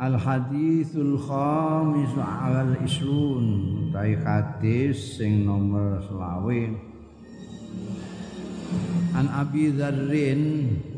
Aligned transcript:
Al 0.00 0.16
hadithul 0.16 1.20
khamis 1.20 2.16
al 2.16 2.80
isrun 2.80 3.92
tai 3.92 4.16
hadis 4.24 5.20
sing 5.20 5.44
nomor 5.44 6.00
selawe 6.08 6.60
An 9.12 9.28
Abi 9.28 9.68
Dzarrin 9.68 10.93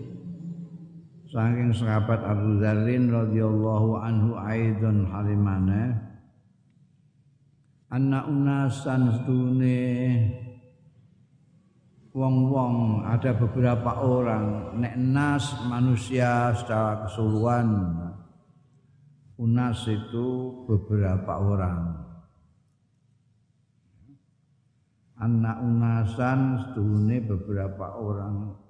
saking 1.36 1.68
sahabat 1.76 2.24
Abu 2.24 2.64
Dzarrin 2.64 3.12
radhiyallahu 3.12 4.00
anhu 4.00 4.40
aidon 4.40 5.04
halimane 5.04 5.92
anna 7.92 8.24
unasan 8.24 9.12
stune 9.20 9.84
wong-wong 12.16 13.04
ada 13.04 13.36
beberapa 13.36 14.00
orang 14.00 14.80
nek 14.80 14.96
nas 14.96 15.52
manusia 15.68 16.56
secara 16.56 17.04
keseluruhan 17.04 17.68
unas 19.36 19.84
itu 19.84 20.28
beberapa 20.64 21.36
orang. 21.36 22.08
Anak 25.20 25.60
unasan 25.60 26.40
stune 26.72 27.20
beberapa 27.24 28.00
orang 28.00 28.65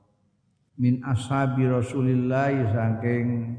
min 0.76 1.00
ashabi 1.04 1.64
Rasulillah 1.64 2.52
saking 2.68 3.56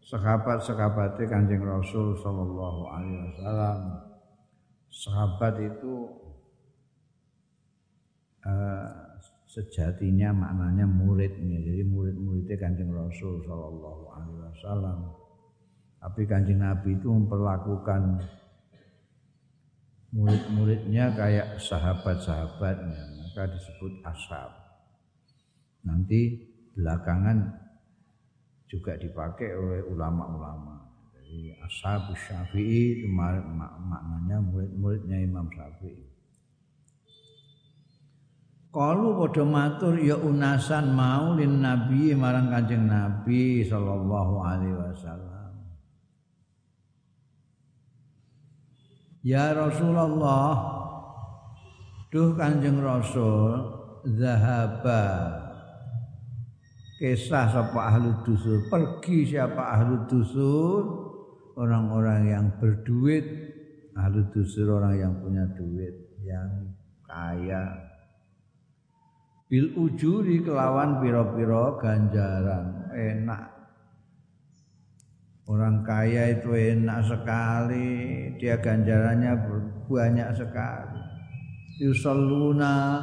sahabat-sahabate 0.00 1.28
Kanjeng 1.28 1.60
Rasul 1.60 2.16
sallallahu 2.16 2.80
alaihi 2.88 3.20
wasallam. 3.28 3.78
Sahabat 4.88 5.54
itu 5.60 5.94
uh, 8.48 8.88
sejatinya 9.44 10.32
maknanya 10.32 10.88
muridnya. 10.88 11.60
Jadi 11.60 11.84
murid-muridnya 11.84 12.56
Kanjeng 12.56 12.88
Rasul 12.88 13.44
sallallahu 13.44 14.02
alaihi 14.16 14.40
wasallam. 14.48 14.98
Tapi 16.00 16.22
Kanjeng 16.24 16.64
Nabi 16.64 16.96
itu 16.96 17.12
memperlakukan 17.12 18.24
murid-muridnya 20.08 21.12
kayak 21.12 21.60
sahabat-sahabatnya, 21.60 23.02
maka 23.20 23.44
disebut 23.52 23.92
ashab 24.08 24.57
nanti 25.88 26.36
belakangan 26.76 27.48
juga 28.68 29.00
dipakai 29.00 29.56
oleh 29.56 29.80
ulama-ulama. 29.88 30.76
Jadi 31.16 31.56
ashab 31.64 32.12
syafi'i 32.12 33.00
itu 33.00 33.06
mak 33.08 33.40
maknanya 33.80 34.44
murid-muridnya 34.44 35.24
Imam 35.24 35.48
Syafi'i. 35.48 36.04
Kalau 38.68 39.16
pada 39.16 39.42
matur 39.48 39.96
ya 39.96 40.20
unasan 40.20 40.92
mau 40.92 41.32
lin 41.32 41.64
nabi 41.64 42.12
marang 42.12 42.52
kanjeng 42.52 42.84
nabi 42.84 43.64
sallallahu 43.64 44.44
alaihi 44.44 44.76
wasallam. 44.76 45.52
Ya 49.24 49.56
Rasulullah, 49.56 50.52
duh 52.12 52.36
kanjeng 52.36 52.78
Rasul, 52.84 53.72
zahaba 54.04 55.47
kisah 56.98 57.46
sapa 57.46 57.94
ahlu 57.94 58.10
dusur 58.26 58.66
pergi 58.66 59.30
siapa 59.30 59.78
ahlu 59.78 60.04
dusur 60.10 61.08
orang-orang 61.58 62.20
yang 62.30 62.46
berduit. 62.62 63.26
Ahlu 63.98 64.30
dusur 64.30 64.78
orang 64.78 64.94
yang 64.94 65.12
punya 65.18 65.42
duit 65.58 65.94
yang 66.22 66.70
kaya. 67.02 67.66
Bil 69.50 69.74
ujuri 69.74 70.46
kelawan 70.46 71.02
piro-piro 71.02 71.74
ganjaran. 71.82 72.94
Enak. 72.94 73.58
Orang 75.50 75.82
kaya 75.82 76.30
itu 76.38 76.52
enak 76.54 77.10
sekali. 77.10 77.90
Dia 78.38 78.60
ganjarannya 78.62 79.34
banyak 79.90 80.30
sekali. 80.36 81.00
Yusalluna 81.82 83.02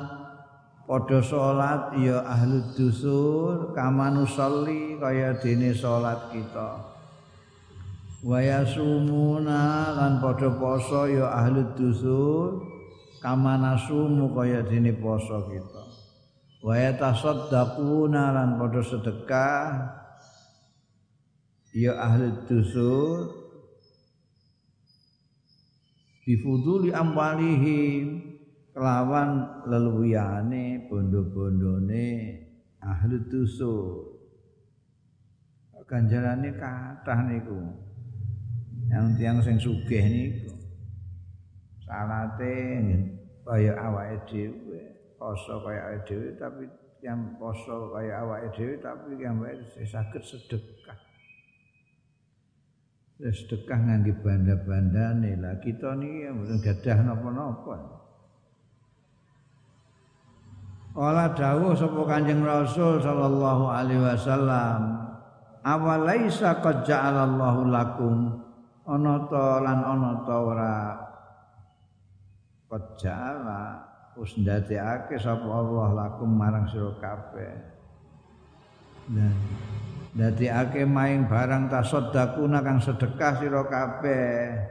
padha 0.86 1.20
salat 1.22 1.98
ya 1.98 2.22
ahli 2.22 2.62
dusur 2.78 3.74
kamanu 3.74 4.26
sholli 4.30 5.02
kaya 5.02 5.34
dene 5.42 5.74
salat 5.74 6.30
kita. 6.30 6.94
Wa 8.26 8.42
yasumuna 8.42 9.94
lan 9.98 10.22
padha 10.22 10.54
poso 10.58 11.10
ya 11.10 11.30
ahli 11.30 11.66
dusur 11.74 12.62
kamanasumu 13.22 14.34
kaya 14.34 14.62
dene 14.66 14.94
poso 14.94 15.50
kita. 15.50 15.84
Wa 16.62 16.78
yatasaddaquna 16.78 18.34
lan 18.34 18.50
padha 18.62 18.82
sedekah 18.82 19.66
ya 21.74 21.94
ahli 21.98 22.30
dusur 22.50 23.46
bifuduli 26.26 26.90
amwalihim 26.90 28.25
kelawan 28.76 29.64
leluyane 29.72 30.84
bondo-bondone 30.92 32.08
ahli 32.84 33.18
tusuk 33.32 34.20
ganjarane 35.88 36.52
kathah 36.60 37.20
niku. 37.24 37.56
Yang 38.92 39.06
tiang 39.18 39.38
sing 39.40 39.56
sugih 39.58 40.04
niku. 40.04 40.52
Salate 41.88 42.82
kaya 43.46 43.74
awake 43.78 44.26
dhewe 44.28 44.82
poso 45.16 45.62
kaya 45.64 45.94
awake 45.94 46.04
dhewe 46.10 46.30
tapi 46.36 46.66
yang 47.06 47.38
poso 47.38 47.94
kaya 47.94 48.26
awake 48.26 48.50
dhewe 48.58 48.76
tapi 48.82 49.16
yang 49.22 49.38
saged 49.86 50.24
sedekah. 50.26 51.00
Sedekah 53.22 53.80
ngangge 53.80 54.12
banda-bandane. 54.20 55.40
Lah 55.40 55.56
kita 55.64 55.96
niki 55.96 56.34
mboten 56.34 56.60
gadah 56.60 56.98
napa-napa 57.06 58.05
Kala 60.96 61.36
dawuh 61.36 61.76
sapa 61.76 62.08
Kanjeng 62.08 62.40
Rasul 62.40 63.04
sallallahu 63.04 63.68
alaihi 63.68 64.00
wasallam, 64.00 64.96
"Awalaisa 65.60 66.64
qad 66.64 66.88
ja'alallahu 66.88 67.68
lakum? 67.68 68.32
Ana 68.88 69.28
ta 69.28 69.60
lan 69.60 69.84
ana 69.84 70.24
ta 70.24 70.36
ora? 70.40 70.96
Qad 72.72 72.96
ja'ala 72.96 73.84
us 74.16 74.40
ndadekake 74.40 75.20
sapa 75.20 75.44
Allah 75.44 75.88
lakum 76.00 76.32
marang 76.32 76.64
sira 76.72 76.96
kabeh." 76.96 77.54
Nah, 79.12 79.36
ndadekake 80.16 80.88
maing 80.88 81.28
barang 81.28 81.76
tasaddaquna 81.76 82.64
kang 82.64 82.80
sedekah 82.80 83.44
sira 83.44 83.68
kabeh. 83.68 84.64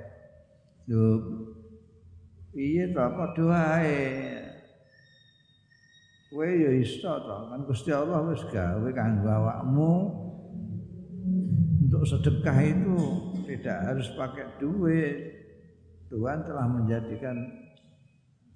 Lho 0.88 1.04
piye 2.48 2.96
to? 2.96 3.04
Padha 3.12 3.44
wae 3.44 4.00
kowe 6.34 6.50
ya 6.50 6.70
iso 6.74 7.14
to 7.22 7.36
kan 7.46 7.62
Gusti 7.62 7.94
Allah 7.94 8.26
wis 8.26 8.42
gawe 8.50 8.90
kanggo 8.90 9.30
awakmu. 9.30 9.92
Untuk 11.86 12.02
sedekah 12.10 12.58
itu 12.58 12.98
tidak 13.46 13.78
harus 13.86 14.10
pakai 14.18 14.58
duit. 14.58 15.14
Tuhan 16.10 16.42
telah 16.42 16.66
menjadikan 16.66 17.38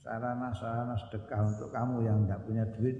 sarana-sarana 0.02 0.98
sedekah 1.06 1.46
untuk 1.46 1.70
kamu 1.70 2.02
yang 2.02 2.26
tidak 2.26 2.40
punya 2.50 2.64
duit. 2.74 2.98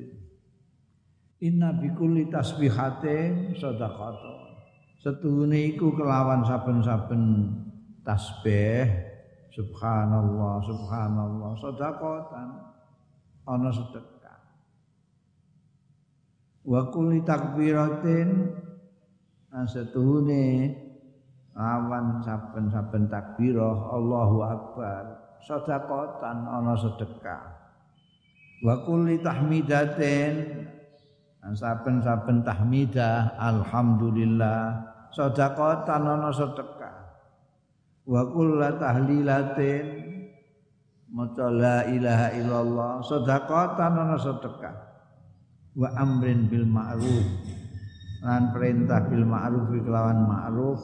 Inna 1.43 1.75
bikulli 1.75 2.31
tasbihatin 2.31 3.59
sedekah 3.59 4.15
Setuhune 5.03 5.75
iku 5.75 5.91
kelawan 5.95 6.47
saben-saben 6.47 7.23
tasbih. 8.07 8.87
Subhanallah 9.59 10.63
subhanallah 10.63 11.51
sedekatan 11.59 12.49
ana 13.43 13.71
sedekah 13.75 14.18
wa 16.69 16.93
kulli 16.93 17.25
takbiratin 17.25 18.53
asetuhune 19.49 20.77
awan 21.57 22.21
saben-saben 22.21 23.09
takbirah 23.09 23.89
Allahu 23.89 24.45
akbar 24.45 25.03
sedekatan 25.41 26.45
ana 26.45 26.77
sedekah. 26.77 27.57
Wa 28.61 28.85
kulli 28.85 29.17
tahmidatin 29.25 30.67
saben-saben 31.57 32.45
tahmidah 32.45 33.33
alhamdulillah 33.41 34.85
sedekatan 35.17 36.05
ana 36.05 36.29
sedekah. 36.29 36.97
Wa 38.05 38.29
kulli 38.29 38.69
tahlilatin 38.77 39.87
maca 41.09 41.49
la 41.49 41.89
ilaha 41.89 42.29
illallah 42.37 42.93
sedekatan 43.01 43.93
ana 43.97 44.21
sedekah 44.21 44.88
wa 45.77 45.89
amrin 45.99 46.49
bil 46.49 46.65
ma'ruf. 46.65 47.27
Lan 48.25 48.51
perintah 48.51 49.07
bil 49.07 49.23
ma'ruf 49.23 49.71
kelawan 49.71 50.27
ma'ruf 50.27 50.81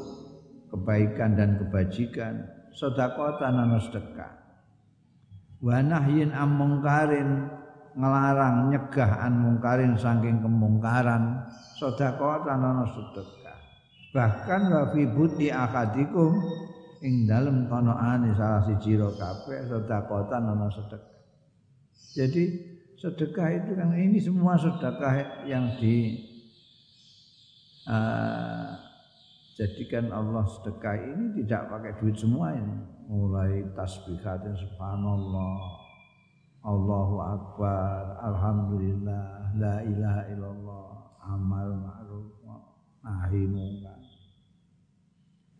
kebaikan 0.75 1.39
dan 1.39 1.57
kebajikan. 1.63 2.35
Sedekah 2.75 3.39
tanana 3.39 3.79
sedekah. 3.79 4.35
Wa 5.63 5.79
nahyin 5.79 6.35
am 6.35 6.59
mungkarin 6.59 7.47
ngelarang 7.95 8.75
nyegah 8.75 9.23
an 9.23 9.39
mungkarin 9.39 9.95
saking 9.95 10.43
kemungkaran. 10.43 11.47
Sedekah 11.79 12.43
tanana 12.43 12.85
sedekah. 12.91 13.59
Bahkan 14.15 14.63
wa 14.71 14.83
fi 14.95 15.03
buti 15.07 15.51
akadikum 15.51 16.39
ing 17.03 17.27
dalem 17.27 17.67
konoane 17.67 18.35
salah 18.35 18.63
siji 18.67 18.99
ro 18.99 19.15
kabeh 19.15 19.71
sedekah 19.71 20.23
tanana 20.27 20.67
sedekah. 20.71 21.15
Jadi 22.15 22.74
sedekah 23.05 23.49
itu 23.53 23.77
kan 23.77 23.93
ini 23.93 24.17
semua 24.17 24.57
sedekah 24.57 25.45
yang 25.45 25.77
di 25.77 26.25
uh, 27.85 28.73
jadikan 29.61 30.09
Allah 30.09 30.49
sedekah 30.49 30.97
ini 30.97 31.45
tidak 31.45 31.69
pakai 31.69 31.93
duit 32.01 32.17
semua 32.17 32.57
ini. 32.57 32.81
Mulai 33.05 33.61
tasbihatin 33.77 34.57
subhanallah 34.57 35.85
Allahu 36.65 37.21
akbar 37.21 38.25
alhamdulillah 38.25 39.53
la 39.61 39.85
ilaha 39.85 40.23
illallah 40.33 40.89
amal 41.29 41.69
ma'ruf 41.77 42.41
nahi 43.05 43.45
munkar 43.45 44.01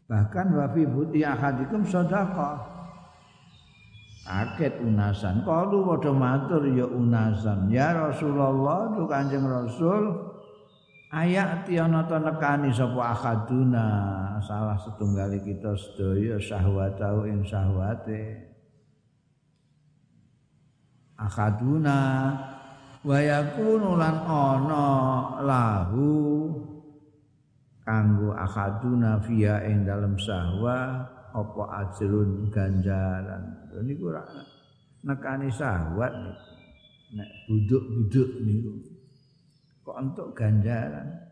bahkan 0.09 0.49
wa 0.49 0.65
fi 0.73 0.89
buti 0.89 1.21
ahadikum 1.21 1.85
sedekah 1.85 2.74
kaget 4.25 4.81
unasan. 4.81 5.45
Kalu 5.45 5.85
padha 5.85 6.13
matur 6.17 6.65
ya 6.73 6.89
unasan. 6.89 7.69
Ya 7.69 7.93
Rasulullah 7.93 8.91
tu 8.97 9.05
Kanjeng 9.05 9.45
Rasul 9.45 10.35
Ayat 11.15 11.71
ana 11.71 12.03
ta 12.11 12.19
nekani 12.19 12.75
sapa 12.75 13.15
akaduna 13.15 13.87
salah 14.43 14.75
setunggali 14.75 15.39
kita 15.47 15.71
sedaya 15.79 16.43
syahwatau 16.43 17.23
ing 17.31 17.47
syahwate. 17.47 18.51
Akaduna 21.15 22.35
wa 23.07 23.19
yakunu 23.23 23.95
lan 23.95 24.27
ana 24.27 24.87
lahu 25.39 26.11
kanggo 27.87 28.35
akaduna 28.35 29.23
via 29.23 29.63
ing 29.71 29.87
dalem 29.87 30.19
sahwa 30.19 30.99
apa 31.35 31.63
ajrun 31.83 32.47
ganjaran? 32.55 33.43
Niku 33.83 34.15
ora 34.15 34.23
nekani 35.03 35.51
syahwat 35.51 36.15
nek 37.19 37.31
buduk-buduk 37.51 38.31
niku. 38.47 38.73
Kok 39.85 39.97
untuk 39.99 40.29
ganjaran? 40.33 41.25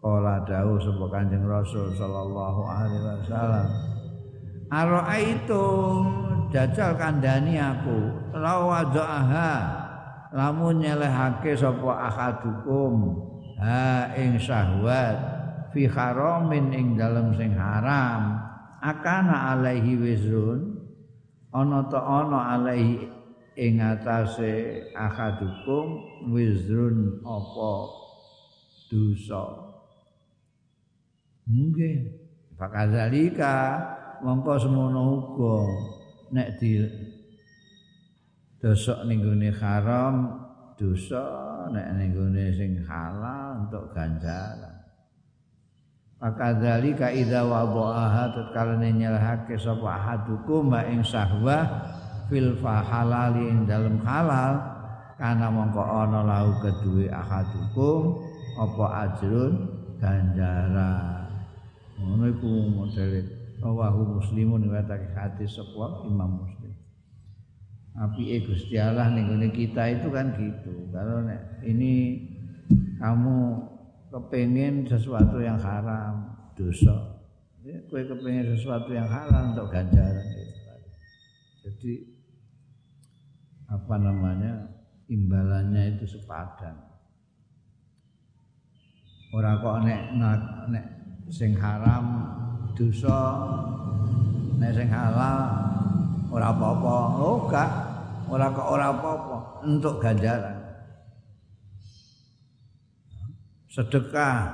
Kala 0.00 0.40
dawuh 0.48 0.80
sapa 0.80 1.06
Kanjeng 1.12 1.44
Rasul 1.44 1.92
sallallahu 1.92 2.60
alaihi 2.64 3.04
wasallam 3.04 3.68
Ara'aitum 4.72 6.00
jajal 6.48 6.96
kandhani 6.96 7.60
aku 7.60 8.08
lawadhaha 8.32 9.52
lamun 10.32 10.80
nyelehake 10.80 11.52
sapa 11.52 12.08
akadukum 12.08 13.12
ha 13.60 14.08
ing 14.16 14.40
syahwat 14.40 15.20
fi 15.74 15.84
haramin 15.84 16.72
ing 16.72 16.86
dalem 16.96 17.36
sing 17.36 17.52
haram 17.52 18.49
akana 18.80 19.54
alaihi 19.54 20.00
wizrun 20.00 20.80
ana 21.52 21.84
ta 21.92 22.00
ana 22.00 22.56
alaihi 22.56 23.08
ing 23.60 23.76
atase 23.80 24.88
akadukum 24.96 26.00
wizrun 26.32 27.20
apa 27.20 27.72
dosa. 28.88 29.44
Nggih 31.50 31.96
fakadzalika 32.56 33.54
mongko 34.24 34.52
semono 34.60 35.00
uga 35.16 35.56
nek 36.30 36.48
di 36.60 36.78
dosok 38.60 39.08
ning 39.08 39.24
haram 39.56 40.14
dosa 40.76 41.24
nek 41.74 41.86
ning 41.96 42.12
sing 42.54 42.72
halal 42.86 43.66
untuk 43.66 43.90
ganjaran 43.92 44.69
fakadzalika 46.20 47.08
idza 47.08 47.42
wada'aha 47.42 48.36
tatkala 48.36 48.76
nyelahake 48.76 49.56
sapa 49.56 49.96
ahadukum 49.96 50.68
ing 50.84 51.00
sahwah 51.00 51.88
fil 52.28 52.54
fahalali 52.60 53.48
ing 53.48 53.64
dalem 53.64 53.96
halal. 54.04 54.78
Kana 55.20 55.52
mongko 55.52 55.84
ana 55.84 56.24
lahu 56.24 56.64
kedue 56.64 57.12
ahadukum 57.12 58.24
apa 58.56 58.84
ajrun 59.04 59.52
ganjaran 60.00 61.28
ngono 62.00 62.24
iku 62.32 62.48
modele. 62.72 63.40
Rawahu 63.60 64.16
muslimun 64.16 64.72
watake 64.72 65.12
hadis 65.12 65.52
sapa 65.52 66.08
Imam 66.08 66.40
Muslim. 66.40 66.72
Api 68.00 68.40
Gusti 68.48 68.80
Allah 68.80 69.12
ning 69.12 69.52
kita 69.52 70.00
itu 70.00 70.08
kan 70.08 70.32
gitu. 70.40 70.88
Kalau 70.88 71.28
ini 71.60 72.24
kamu 72.96 73.36
kepengen 74.10 74.84
sesuatu 74.84 75.38
yang 75.38 75.56
haram 75.56 76.34
dosa 76.58 77.22
ya, 77.62 77.78
kue 77.86 78.02
kepengen 78.04 78.52
sesuatu 78.52 78.90
yang 78.90 79.06
halal 79.06 79.54
untuk 79.54 79.70
ganjaran 79.70 80.26
jadi 81.64 81.92
apa 83.70 83.94
namanya 83.96 84.68
imbalannya 85.10 85.98
itu 85.98 86.18
sepadan. 86.18 86.74
Ora 89.30 89.58
kok 89.62 89.86
nek 89.86 90.02
nek 90.70 90.84
sing 91.30 91.54
haram 91.54 92.26
dosa 92.74 93.18
nek 94.58 94.74
sing 94.74 94.90
halal 94.92 95.38
ora 96.30 96.50
apa-apa. 96.50 96.96
Oh 97.18 97.46
gak, 97.46 97.70
ora 98.30 98.50
kok 98.50 98.68
ora 98.70 98.86
apa-apa 98.94 99.36
untuk 99.66 100.02
ganjaran. 100.02 100.59
Sedekah 103.70 104.50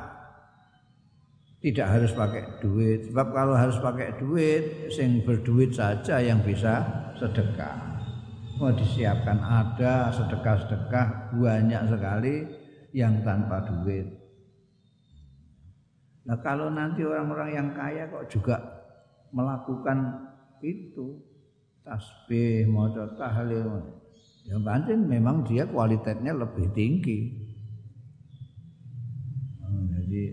tidak 1.65 1.89
harus 1.89 2.13
pakai 2.13 2.61
duit 2.61 3.09
sebab 3.09 3.33
kalau 3.33 3.57
harus 3.57 3.81
pakai 3.81 4.13
duit 4.21 4.93
sing 4.93 5.25
berduit 5.25 5.73
saja 5.73 6.21
yang 6.21 6.45
bisa 6.45 6.85
sedekah 7.17 7.97
mau 8.57 8.73
disiapkan 8.73 9.37
ada 9.41 10.09
sedekah-sedekah 10.13 11.37
banyak 11.37 11.83
sekali 11.93 12.35
yang 12.97 13.21
tanpa 13.21 13.61
duit. 13.69 14.09
Nah 16.25 16.41
kalau 16.41 16.73
nanti 16.73 17.05
orang-orang 17.05 17.51
yang 17.53 17.69
kaya 17.77 18.09
kok 18.09 18.27
juga 18.33 18.57
melakukan 19.31 20.27
itu 20.65 21.21
tasbih, 21.85 22.67
mau 22.67 22.89
tahlil, 22.91 23.93
yang 24.49 24.65
penting 24.65 25.05
memang 25.07 25.45
dia 25.45 25.69
kualitasnya 25.69 26.33
lebih 26.35 26.67
tinggi. 26.73 27.46
Jadi 30.17 30.33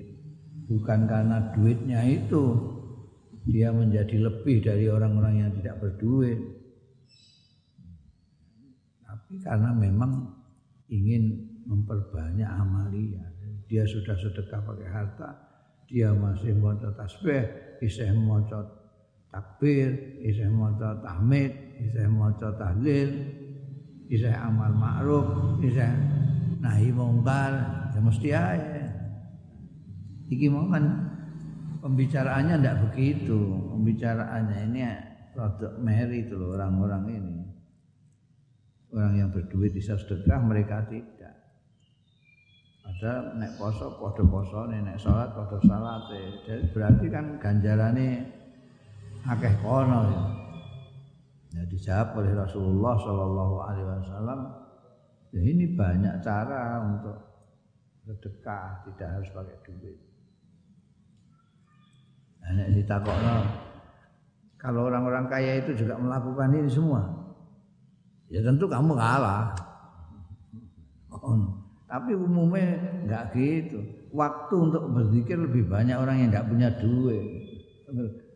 bukan 0.72 1.12
karena 1.12 1.52
duitnya 1.52 2.08
itu 2.08 2.56
dia 3.44 3.68
menjadi 3.76 4.16
lebih 4.16 4.64
dari 4.64 4.88
orang-orang 4.88 5.44
yang 5.44 5.52
tidak 5.60 5.76
berduit 5.84 6.40
karena 9.44 9.76
memang 9.76 10.40
ingin 10.88 11.52
memperbanyak 11.68 12.48
amalia. 12.48 13.28
Dia 13.68 13.84
sudah 13.84 14.16
sedekah 14.16 14.64
pakai 14.64 14.88
harta, 14.88 15.30
dia 15.92 16.16
masih 16.16 16.56
mau 16.56 16.72
tasbih, 16.80 17.44
isih 17.84 18.16
mau 18.16 18.40
takbir, 19.36 20.22
isih 20.24 20.48
mau 20.48 20.72
tahmid, 20.80 21.52
isih 21.82 22.08
mau 22.08 22.32
tahlil, 22.40 23.10
isih 24.08 24.32
amal 24.32 24.72
ma'ruf, 24.72 25.60
isih 25.60 25.92
nahi 26.64 26.94
mungkar, 26.94 27.52
ya 27.92 28.00
mesti 28.00 28.30
aja. 28.32 28.73
Iki 30.34 30.50
mau 30.50 30.66
kan 30.74 30.86
pembicaraannya 31.86 32.58
tidak 32.58 32.80
begitu, 32.90 33.38
pembicaraannya 33.70 34.58
ini 34.72 34.82
produk 35.34 35.74
meri 35.78 36.26
itu 36.26 36.34
loh 36.34 36.58
orang-orang 36.58 37.04
ini. 37.10 37.38
Orang 38.94 39.14
yang 39.18 39.30
berduit 39.34 39.74
bisa 39.74 39.98
sedekah 39.98 40.42
mereka 40.42 40.86
tidak. 40.90 41.34
Ada 42.84 43.36
nek 43.40 43.58
poso 43.58 43.98
podo 43.98 44.28
poso 44.28 44.70
nek 44.70 45.00
sholat 45.00 45.34
podo 45.34 45.56
salat 45.64 46.04
jadi 46.44 46.68
berarti 46.76 47.08
kan 47.08 47.26
ganjarannya 47.40 48.28
akeh 49.24 49.56
kono 49.64 50.00
ya. 50.12 50.24
ya 51.56 51.64
dijawab 51.72 52.20
oleh 52.20 52.36
Rasulullah 52.36 52.94
Shallallahu 53.00 53.56
Alaihi 53.64 53.88
Wasallam 53.88 54.40
ya 55.32 55.42
ini 55.48 55.66
banyak 55.72 56.20
cara 56.20 56.84
untuk 56.84 57.18
sedekah 58.04 58.84
tidak 58.84 59.10
harus 59.16 59.30
pakai 59.32 59.58
duit 59.64 60.13
nek 62.52 62.76
ditakokno 62.76 63.38
kalau 64.60 64.92
orang-orang 64.92 65.32
kaya 65.32 65.64
itu 65.64 65.72
juga 65.80 65.96
melakukan 65.96 66.52
ini 66.52 66.68
semua 66.68 67.24
ya 68.34 68.42
tentu 68.42 68.66
kamu 68.66 68.98
kalah. 68.98 69.54
Tapi 71.86 72.18
umumnya 72.18 72.74
enggak 73.06 73.38
gitu. 73.38 73.78
Waktu 74.10 74.56
untuk 74.58 74.90
berzikir 74.98 75.38
lebih 75.38 75.70
banyak 75.70 75.94
orang 75.94 76.26
yang 76.26 76.30
enggak 76.34 76.50
punya 76.50 76.70
duit. 76.82 77.22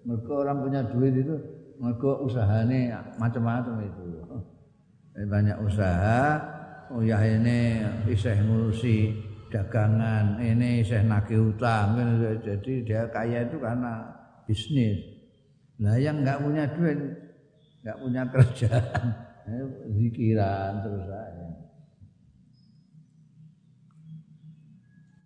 Mereka 0.06 0.32
orang 0.46 0.58
punya 0.62 0.82
duit 0.86 1.14
itu 1.18 1.36
mereka 1.82 2.22
usahanya 2.22 3.02
macam-macam 3.18 3.82
itu. 3.82 4.02
Banyak 5.18 5.58
usaha, 5.66 6.38
oh 6.94 7.02
ya 7.02 7.18
ini 7.26 7.82
isih 8.06 8.38
ngurusi 8.46 9.18
dagangan, 9.48 10.40
ini 10.40 10.84
isih 10.84 11.04
nagih 11.04 11.56
utang. 11.56 11.96
Jadi 12.44 12.84
dia 12.84 13.08
kaya 13.12 13.48
itu 13.48 13.58
karena 13.60 14.08
bisnis. 14.48 15.00
Nah 15.78 15.96
yang 16.00 16.24
enggak 16.26 16.42
punya 16.42 16.64
duit, 16.74 17.00
enggak 17.84 17.98
punya 18.02 18.24
kerjaan, 18.32 19.06
zikiran 19.98 20.72
terus 20.82 21.08
aja. 21.12 21.48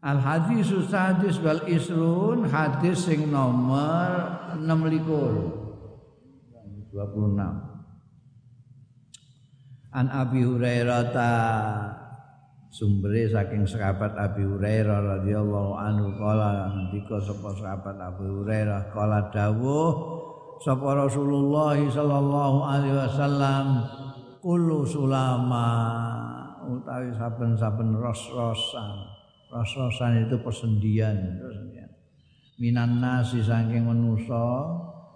Al 0.01 0.17
hadis 0.17 0.73
sadis 0.89 1.37
wal 1.45 1.61
isrun 1.69 2.49
hadis 2.49 3.05
sing 3.05 3.29
nomor 3.29 4.33
6 4.57 4.65
likur 4.89 5.33
26 6.89 7.37
An 9.93 10.07
Abi 10.09 10.41
Hurairah 10.41 12.00
sumbere 12.71 13.27
saking 13.27 13.67
sahabat 13.67 14.15
Abi 14.15 14.47
Hurairah 14.47 15.19
radhiyallahu 15.19 15.75
anhu 15.75 16.15
kala 16.15 16.71
ngendika 16.71 17.19
sapa 17.19 17.51
sahabat 17.59 17.99
Abi 17.99 18.23
Hurairah 18.31 18.95
kala 18.95 19.27
dawuh 19.27 19.91
sapa 20.63 21.03
Rasulullah 21.03 21.75
sallallahu 21.75 22.57
alaihi 22.63 22.95
wasallam 22.95 23.65
kullu 24.39 24.87
sulama 24.87 25.67
utawi 26.63 27.11
saben-saben 27.11 27.91
ros-rosan 27.91 29.19
Rasosan 29.51 30.31
itu 30.31 30.39
persendian, 30.39 31.35
persendian. 31.35 31.91
Minan 32.55 33.03
nasi 33.03 33.43
saking 33.43 33.83
manusa 33.83 34.63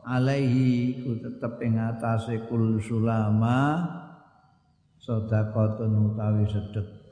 alaihi 0.03 0.99
ku 1.07 1.15
tetep 1.23 1.55
ing 1.63 1.79
atase 1.79 2.43
kul 2.51 2.75
sulama 2.83 3.79
sedekah 4.99 5.79
utawi 5.87 6.43
sedekah 6.51 7.04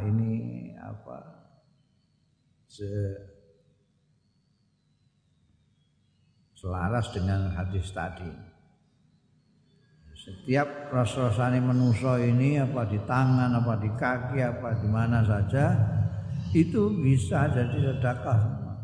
ini 0.00 0.72
apa 0.80 1.20
se 2.64 2.88
selaras 6.56 7.10
dengan 7.12 7.52
hadis 7.52 7.90
tadi. 7.90 8.30
Setiap 10.22 10.94
ras-rasane 10.94 11.58
manusa 11.58 12.22
ini 12.22 12.54
apa 12.62 12.86
di 12.86 13.02
tangan, 13.02 13.58
apa 13.58 13.74
di 13.82 13.90
kaki, 13.90 14.38
apa 14.38 14.78
di 14.78 14.86
mana 14.86 15.26
saja 15.26 15.74
itu 16.54 16.94
bisa 17.02 17.50
jadi 17.50 17.90
sedekah 17.90 18.38
semua. 18.38 18.74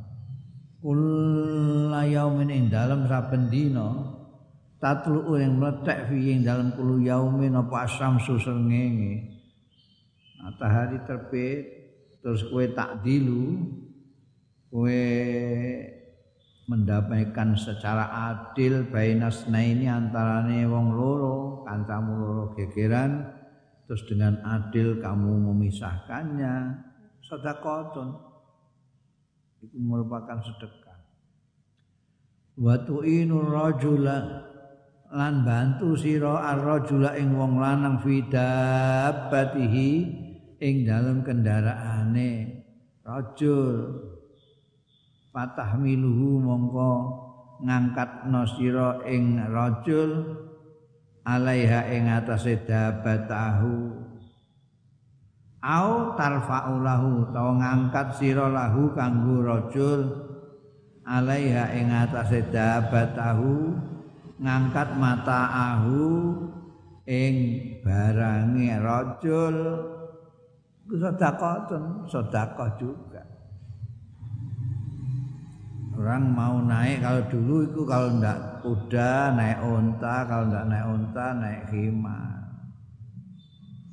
Kula 0.83 2.03
yaumin 2.11 2.51
ing 2.51 2.65
dalam 2.67 3.07
saben 3.07 3.47
dina 3.47 4.19
tatlu 4.83 5.39
yang 5.39 5.63
meletek 5.63 6.11
fi 6.11 6.35
ing 6.35 6.43
dalam 6.43 6.75
kulu 6.75 7.07
yaumin 7.07 7.55
apa 7.55 7.87
srengenge. 7.87 9.38
Matahari 10.39 11.03
terbit 11.03 11.67
terus 12.23 12.47
kue 12.47 12.71
tak 12.75 13.03
dilu 13.03 13.67
kue 14.71 15.03
mendamaikan 16.69 17.57
secara 17.57 18.13
adil 18.31 18.85
bainasna 18.93 19.59
ini 19.65 19.89
antarane 19.89 20.69
wong 20.69 20.93
loro 20.93 21.65
kancamu 21.65 22.13
loro 22.21 22.45
gegeran 22.53 23.25
terus 23.89 24.05
dengan 24.05 24.37
adil 24.45 25.01
kamu 25.01 25.49
memisahkannya. 25.49 26.85
Sedekahun 27.25 28.09
itu 29.65 29.77
merupakan 29.81 30.39
sedekah. 30.45 31.01
Wa 32.61 32.77
tu'inur 32.85 33.49
rajula 33.49 34.49
lan 35.09 35.41
bantu 35.41 35.97
sira 35.97 36.53
ar-rajula 36.53 37.17
ing 37.17 37.33
wong 37.33 37.57
lanang 37.57 37.97
fi 38.05 38.21
dabbatihi 38.29 39.91
ing 40.59 40.87
dalem 40.87 41.23
kendaraane 41.23 42.63
rajul. 43.07 44.05
Patah 45.31 45.79
miluhu 45.79 46.43
mongko 46.43 46.93
ngangkat 47.63 48.27
sira 48.55 49.03
ing 49.07 49.39
rajul 49.51 50.39
alaiha 51.27 51.91
ing 51.91 52.07
atase 52.07 52.63
dabbatahu 52.63 54.07
au 55.59 56.15
tarfa'u 56.15 56.75
lahu 56.81 57.29
tau 57.35 57.59
ngangkat 57.59 58.15
sira 58.15 58.47
lahu 58.47 58.95
kanggo 58.95 59.43
rajul 59.43 60.01
alaiha 61.03 61.75
ing 61.75 61.91
atase 61.91 62.47
dabatahu 62.49 63.75
ngangkat 64.39 64.89
mataahu 64.95 66.01
ing 67.11 67.35
barange 67.83 68.71
rajul 68.79 69.57
sedekahun 70.97 72.09
sedekah 72.09 72.71
juga 72.81 73.23
orang 75.99 76.25
mau 76.33 76.57
naik 76.65 77.05
kalau 77.05 77.23
dulu 77.29 77.57
itu 77.69 77.81
kalau 77.85 78.09
ndak 78.17 78.65
kuda 78.65 79.37
naik 79.37 79.61
unta 79.61 80.17
kalau 80.25 80.45
ndak 80.49 80.65
naik 80.71 80.87
unta 80.89 81.27
naik 81.37 81.63
khimar 81.69 82.29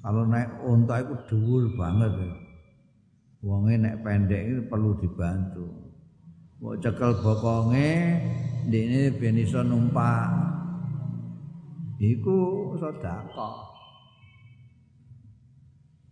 Kalau 0.06 0.22
naik 0.30 0.62
unta 0.62 1.02
itu 1.02 1.18
dhuwur 1.26 1.66
banget. 1.74 2.14
Wonge 3.42 3.74
naik 3.82 4.06
pendek 4.06 4.42
itu 4.54 4.62
perlu 4.70 4.94
dibantu. 5.02 5.66
Mau 6.62 6.78
cekel 6.78 7.26
bokonge 7.26 8.22
ini 8.70 9.10
ben 9.18 9.34
iso 9.42 9.66
numpak. 9.66 10.30
Iku 11.98 12.38
sedekah. 12.78 13.75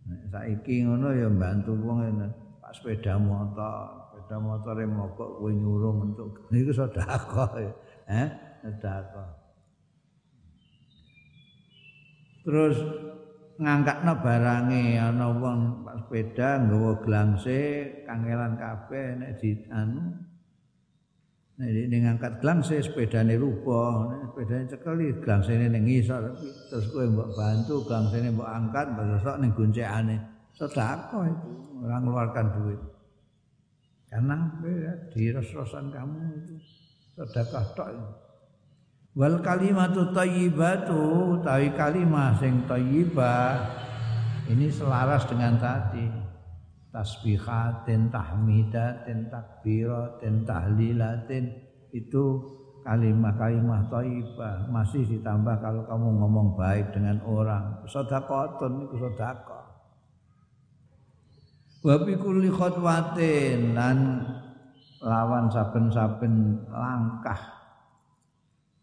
Saiki 0.04 0.84
ngono 0.84 1.16
ya 1.16 1.32
bantu 1.32 1.72
wong 1.80 2.04
Pak 2.60 2.72
sepeda 2.76 3.16
motor, 3.16 4.12
sepeda 4.12 4.36
motor 4.40 4.74
yang 4.80 4.92
mogok 4.92 5.30
kowe 5.40 5.52
nyurung 5.52 6.12
untuk 6.12 6.48
niku 6.48 6.72
ya. 7.64 7.72
Eh, 8.08 8.28
sedekah. 8.64 9.30
Terus 12.44 12.76
ngangkatno 13.56 14.12
barange 14.18 14.98
ana 14.98 15.30
wong 15.30 15.86
pak 15.86 15.96
sepeda 16.04 16.48
nggawa 16.58 16.92
glangse 17.00 17.60
kangelan 18.02 18.58
kabeh 18.58 19.14
nek 19.14 19.38
di 19.38 19.54
nek 21.54 21.68
ini 21.70 21.96
ngangkat 22.02 22.42
glangse 22.42 22.82
sepedane 22.82 23.38
rupa. 23.38 24.10
Nek 24.10 24.20
sepedane 24.30 24.64
cekeli 24.70 25.06
glangsene 25.22 25.66
ning 25.70 25.84
ngisor. 25.86 26.22
Terus 26.70 26.86
kowe 26.90 27.04
mbok 27.06 27.30
bantu 27.34 27.74
glangsene 27.86 28.28
mbok 28.34 28.50
angkat 28.50 28.86
besok 28.94 29.36
ning 29.38 29.50
goncekane. 29.54 30.16
Sedekah 30.54 31.10
itu 31.26 31.50
ora 31.82 31.96
ngeluarkan 31.98 32.46
duit. 32.58 32.80
Karena 34.06 34.46
ya, 34.62 34.94
di 35.10 35.22
ros-rosan 35.34 35.90
kamu 35.90 36.18
itu 36.38 36.54
sedekah 37.14 37.66
tok 37.74 37.88
wal 39.14 39.38
kalimatu 39.38 40.10
thayyibatu 40.10 41.38
tawi 41.46 41.70
kalimah 41.78 42.34
sing 42.42 42.66
thayyibah 42.66 43.62
ini 44.50 44.66
selaras 44.66 45.22
dengan 45.30 45.54
tadi 45.62 46.23
tasbihatin 46.94 48.14
tahmidatin 48.14 49.26
takbiratin 49.26 50.46
tahlilatin. 50.46 51.44
Itu 51.90 52.54
kalimah-kalimah 52.86 53.90
thayyibah. 53.90 54.70
Masih 54.70 55.02
ditambah 55.02 55.58
kalau 55.58 55.82
kamu 55.90 56.08
ngomong 56.22 56.48
baik 56.54 56.94
dengan 56.94 57.18
orang. 57.26 57.82
Sedekahun 57.90 58.86
itu 58.86 58.96
sedekah. 59.02 59.66
Wa 61.84 62.00
bi 62.00 62.14
khotwatin 62.48 63.76
lan 63.76 63.98
lawan 65.02 65.50
saben-saben 65.50 66.64
langkah. 66.70 67.52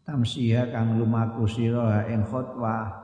Tamsiha 0.02 0.70
kang 0.70 0.98
lumaku 0.98 1.46
sira 1.46 2.06
ing 2.10 2.26
khutbah 2.26 3.01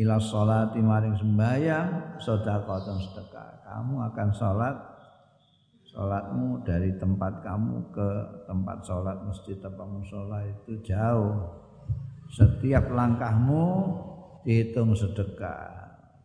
ila 0.00 0.16
sholati 0.16 0.80
maring 0.80 1.16
sembahyang 1.20 2.16
sedekah 2.16 2.80
sedekah. 2.80 3.48
Kamu 3.68 3.94
akan 4.10 4.28
salat 4.32 4.76
salatmu 5.90 6.64
dari 6.64 6.96
tempat 6.96 7.44
kamu 7.44 7.92
ke 7.92 8.08
tempat 8.48 8.78
salat 8.86 9.18
masjid 9.26 9.60
tempat 9.60 9.86
musola 9.86 10.40
itu 10.48 10.80
jauh. 10.80 11.52
Setiap 12.30 12.88
langkahmu 12.94 13.66
dihitung 14.46 14.96
sedekah. 14.96 15.76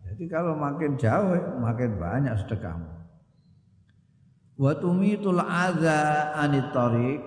Jadi 0.06 0.30
kalau 0.30 0.56
makin 0.56 0.96
jauh 0.96 1.34
makin 1.60 1.98
banyak 1.98 2.38
sedekahmu. 2.46 2.94
Wa 4.56 4.72
tumitul 4.80 5.44
adza 5.44 6.32
anit 6.40 6.72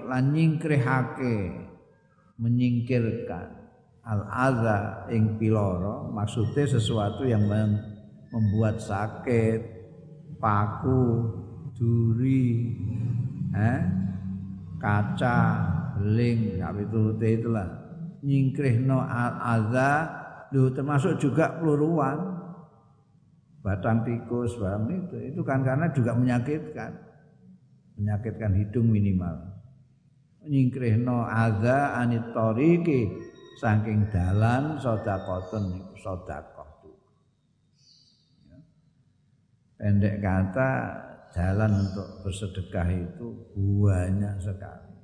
lan 0.08 0.32
nyingkrihake 0.32 1.68
menyingkirkan 2.40 3.67
al 4.08 4.24
adza 4.24 5.04
ing 5.12 5.36
piloro 5.36 6.08
maksudnya 6.08 6.64
sesuatu 6.64 7.28
yang 7.28 7.44
membuat 8.32 8.80
sakit 8.80 9.78
paku, 10.38 11.02
duri, 11.74 12.74
eh, 13.52 13.80
kaca, 14.78 15.38
beling, 15.98 16.62
ya 16.62 16.70
itu 16.78 17.18
itulah. 17.18 17.68
Nyingkrihno 18.18 18.98
al-adza 18.98 19.90
termasuk 20.50 21.22
juga 21.22 21.58
peluruan. 21.58 22.38
Batang 23.58 24.06
tikus 24.06 24.54
barang 24.58 24.86
itu 24.86 25.16
itu 25.34 25.40
kan 25.42 25.62
karena 25.66 25.90
juga 25.90 26.14
menyakitkan. 26.14 26.94
Menyakitkan 27.98 28.54
hidung 28.54 28.90
minimal. 28.90 29.34
Nyingkrihno 30.46 31.26
adza 31.26 31.98
anit 31.98 32.30
tariqi 32.32 33.27
saking 33.58 34.06
dalan 34.08 34.78
sedekahun 34.78 35.62
niku 35.74 35.94
sedekah 35.98 36.68
pendek 39.78 40.22
kata 40.22 40.70
jalan 41.34 41.70
untuk 41.86 42.08
bersedekah 42.26 42.88
itu 42.90 43.26
banyak 43.54 44.34
sekali 44.42 44.94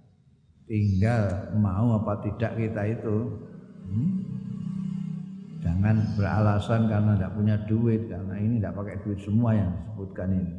tinggal 0.66 1.52
mau 1.58 1.98
apa 1.98 2.22
tidak 2.26 2.56
kita 2.58 2.82
itu 2.94 3.16
hmm? 3.90 4.34
Jangan 5.64 5.96
beralasan 6.12 6.92
karena 6.92 7.16
tidak 7.16 7.32
punya 7.40 7.56
duit 7.64 8.04
karena 8.04 8.36
ini 8.36 8.60
tidak 8.60 8.76
pakai 8.76 9.00
duit 9.00 9.16
semua 9.16 9.56
yang 9.56 9.72
disebutkan 9.72 10.28
ini. 10.36 10.54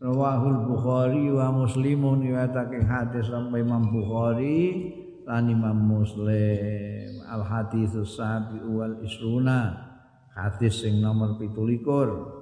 Rawahul 0.00 0.64
Bukhari 0.64 1.28
wa 1.28 1.52
Muslimun 1.52 2.24
riwayatake 2.24 2.80
hadis 2.88 3.28
sampai 3.28 3.60
Imam 3.60 3.84
Bukhari 3.92 4.88
lan 5.26 5.44
Imam 5.50 5.76
Muslim 5.76 7.20
al 7.28 7.42
hadis 7.44 7.92
sabi 8.06 8.60
wal 8.64 9.00
isruna 9.04 9.90
hadis 10.32 10.84
sing 10.84 11.02
nomor 11.02 11.36
17 11.40 12.40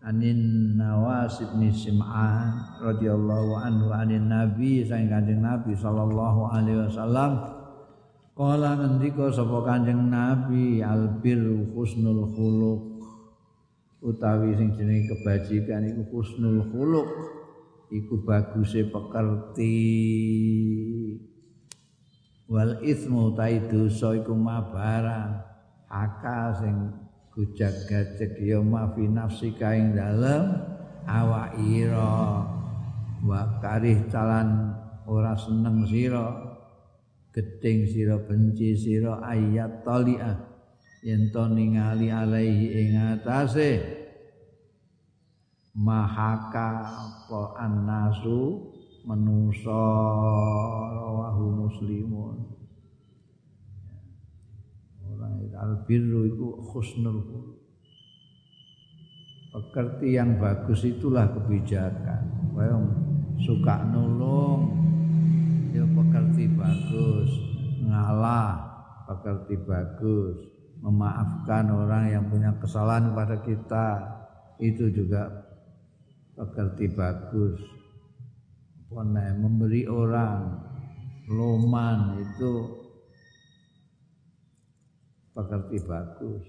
anin 0.00 0.40
Nawas 0.80 1.44
bin 1.44 1.68
Sim'an 1.72 2.80
radhiyallahu 2.80 3.52
anhu 3.60 3.92
anin 3.92 4.32
Nabi 4.32 4.80
sang 4.88 5.12
Kanjeng 5.12 5.44
Nabi 5.44 5.76
sallallahu 5.76 6.48
alaihi 6.48 6.88
wasallam. 6.88 7.32
Kala 8.32 8.80
ngendika 8.80 9.28
sapa 9.28 9.60
Kanjeng 9.68 10.08
Nabi 10.08 10.80
albir 10.80 11.40
husnul 11.76 12.32
khuluq. 12.32 12.80
Utawi 14.00 14.56
sing 14.56 14.72
jenenge 14.80 15.12
kebajikan 15.12 15.84
iku 15.84 16.02
husnul 16.08 16.64
khuluq. 16.72 17.08
Iku 17.92 18.22
baguse 18.24 18.88
pekerti 18.88 19.76
wal 22.50 22.82
ismu 22.82 23.30
ta 23.38 23.46
dosa 23.70 24.18
iku 24.18 24.34
mabarang 24.34 25.38
aka 25.86 26.50
sing 26.58 26.90
gujak 27.30 27.86
gajek 27.86 28.34
ya 28.42 28.58
mafi 28.58 29.06
nafsi 29.06 29.54
kaing 29.54 29.94
dalem 29.94 30.58
awak 31.06 31.54
ira 31.62 32.42
wa 33.22 33.40
karih 33.62 34.02
calan 34.10 34.74
ora 35.06 35.38
seneng 35.38 35.86
sira 35.86 36.26
gedeng 37.30 37.86
sira 37.86 38.18
benci 38.18 38.74
sira 38.74 39.22
ayat 39.22 39.86
taliah 39.86 40.50
yen 41.06 41.30
to 41.30 41.46
ningali 41.54 42.10
alaihi 42.10 42.66
ing 42.82 42.98
atase 42.98 43.78
mahaka 45.70 46.82
apa 46.82 47.42
annasu 47.62 48.69
manusa 49.04 49.82
rawahu 50.92 51.66
muslimun. 51.66 52.36
Orang 55.04 55.34
albirru 55.56 56.28
itu 56.28 56.46
khusnul. 56.70 57.18
Pekerti 59.50 60.14
yang 60.14 60.38
bagus 60.38 60.86
itulah 60.86 61.26
kebijakan. 61.34 62.54
Kaya 62.54 62.76
suka 63.42 63.82
nulung 63.90 64.78
ya 65.74 65.82
pekerti 65.82 66.46
bagus. 66.54 67.30
Ngalah 67.82 68.48
pekerti 69.10 69.54
bagus. 69.64 70.36
Memaafkan 70.80 71.68
orang 71.68 72.08
yang 72.08 72.24
punya 72.30 72.54
kesalahan 72.62 73.12
kepada 73.12 73.36
kita. 73.42 73.86
Itu 74.60 74.92
juga 74.92 75.28
pekerti 76.36 76.88
bagus 76.94 77.79
Pone, 78.90 79.26
memberi 79.38 79.86
orang 79.86 80.50
loman 81.30 82.18
itu 82.18 82.52
pekerti 85.30 85.78
bagus. 85.86 86.46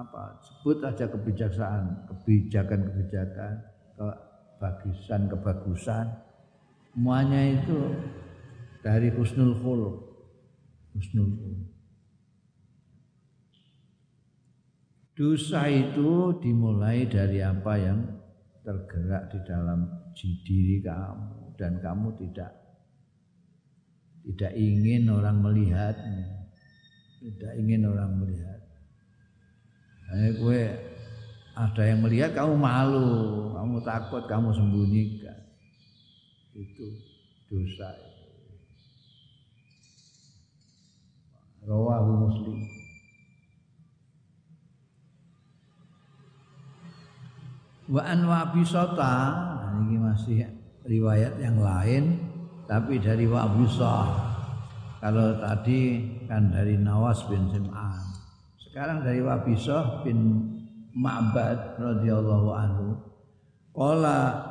Apa? 0.00 0.40
Sebut 0.40 0.80
aja 0.80 1.04
kebijaksanaan 1.04 2.08
kebijakan-kebijakan 2.08 3.52
kebagusan 4.00 5.20
kebagusan. 5.28 6.06
Semuanya 6.96 7.52
itu 7.52 8.00
dari 8.80 9.12
husnul 9.12 9.60
khuluq. 9.60 9.96
Husnul 10.96 11.30
khuluq. 11.36 11.68
Dosa 15.14 15.68
itu 15.68 16.32
dimulai 16.40 17.06
dari 17.06 17.44
apa 17.44 17.76
yang 17.76 18.02
tergerak 18.64 19.30
di 19.30 19.38
dalam 19.46 20.03
diri 20.16 20.80
kamu 20.80 21.58
dan 21.58 21.82
kamu 21.82 22.14
tidak 22.18 22.64
tidak 24.24 24.52
ingin 24.56 25.04
orang 25.12 25.36
melihatnya. 25.44 26.48
Tidak 27.20 27.52
ingin 27.60 27.84
orang 27.88 28.20
melihat. 28.20 28.60
Nah, 30.08 30.32
gue 30.32 30.60
ada 31.54 31.82
yang 31.84 32.00
melihat 32.04 32.32
kamu 32.32 32.56
malu 32.56 33.08
kamu 33.52 33.76
takut 33.84 34.24
kamu 34.24 34.48
sembunyikan. 34.56 35.38
Itu 36.56 36.88
dosa. 37.52 37.92
Rawahu 41.64 42.28
muslim 42.28 42.60
wa 47.90 48.02
an 48.04 48.24
wabisata 48.24 49.14
nah, 49.32 49.72
ini 49.84 49.96
masih 50.00 50.44
riwayat 50.84 51.36
yang 51.40 51.60
lain 51.60 52.20
tapi 52.64 53.00
dari 53.00 53.28
wabisah 53.28 54.34
kalau 55.04 55.36
tadi 55.36 56.00
kan 56.24 56.48
dari 56.48 56.80
Nawas 56.80 57.28
bin 57.28 57.44
Sim'an. 57.52 58.00
Sekarang 58.56 59.04
dari 59.04 59.20
Wabisah 59.20 60.00
bin 60.00 60.48
Ma'bad 60.96 61.76
radhiyallahu 61.76 62.48
anhu. 62.48 62.96
Qala 63.76 64.48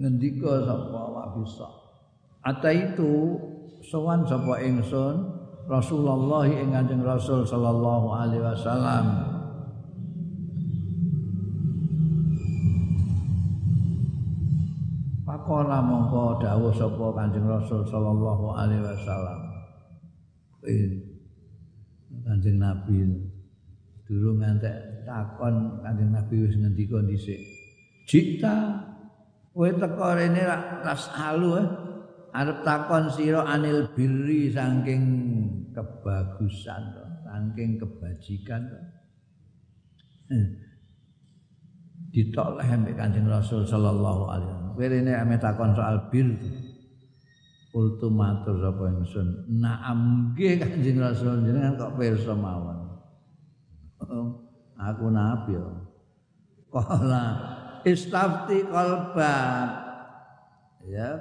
ngendika 0.00 0.64
sapa 0.64 1.02
wabisa 1.12 1.68
ata 2.40 2.72
itu 2.72 3.36
sowan 3.84 4.24
sapa 4.24 4.56
ingsun 4.64 5.28
Rasulullah 5.68 6.48
ing 6.48 6.72
Kanjeng 6.72 7.04
Rasul 7.04 7.44
sallallahu 7.44 8.16
alaihi 8.16 8.40
wasallam 8.40 9.04
Pakola 15.50 15.82
mongko 15.82 16.38
dawuh 16.38 16.70
sapa 16.70 17.10
Kanjeng 17.10 17.42
Rasul 17.42 17.82
sallallahu 17.82 18.54
alaihi 18.54 18.86
wasallam 18.86 19.38
Kanjeng 22.22 22.62
Nabi 22.62 23.02
durung 24.06 24.38
ngantek 24.38 25.02
takon 25.02 25.82
Kanjeng 25.82 26.14
Nabi 26.14 26.46
wis 26.46 26.54
ngendika 26.54 27.02
dhisik 27.02 27.42
Jika 28.06 28.78
kowe 29.50 29.66
teko 29.74 30.14
rene 30.14 30.38
ras 30.86 31.10
alu 31.18 31.58
eh. 31.58 31.66
arep 32.30 32.62
takon 32.62 33.10
sira 33.10 33.42
anil 33.42 33.90
birri 33.90 34.54
saking 34.54 35.02
kebagusan 35.74 36.94
saking 37.26 37.74
kebajikan 37.74 38.70
eh. 40.30 40.69
Ditoleh 42.10 42.66
ambek 42.66 42.98
Kanjeng 42.98 43.30
Rasul 43.30 43.62
sallallahu 43.62 44.22
alaihi 44.30 44.50
wasallam 44.50 44.74
kowe 44.74 44.86
rene 44.86 45.12
ame 45.14 45.36
takon 45.38 45.72
soal 45.74 46.10
bir 46.10 46.28
Kultu 47.70 48.10
matur 48.10 48.58
sapa 48.58 48.82
ingsun. 48.90 49.46
Naam 49.62 50.34
nggih 50.34 50.58
Kanjeng 50.58 50.98
Rasul 50.98 51.46
jenengan 51.46 51.78
kok 51.78 51.94
pirsa 51.94 52.34
mawon. 52.34 52.98
Oh, 54.10 54.42
aku 54.74 55.06
nabi 55.06 55.54
ya. 55.54 55.70
Kala 56.70 57.26
istafti 57.86 58.66
qalbak 58.66 59.70
ya 60.86 61.18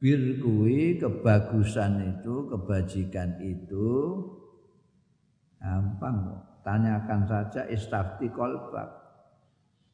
bir 0.00 0.40
kuwi 0.40 0.96
kebagusan 0.96 2.16
itu 2.16 2.48
kebajikan 2.48 3.36
itu 3.44 3.88
gampang 5.60 6.16
kok 6.24 6.40
tanyakan 6.64 7.20
saja 7.28 7.68
istafti 7.68 8.32
qalbak 8.32 9.05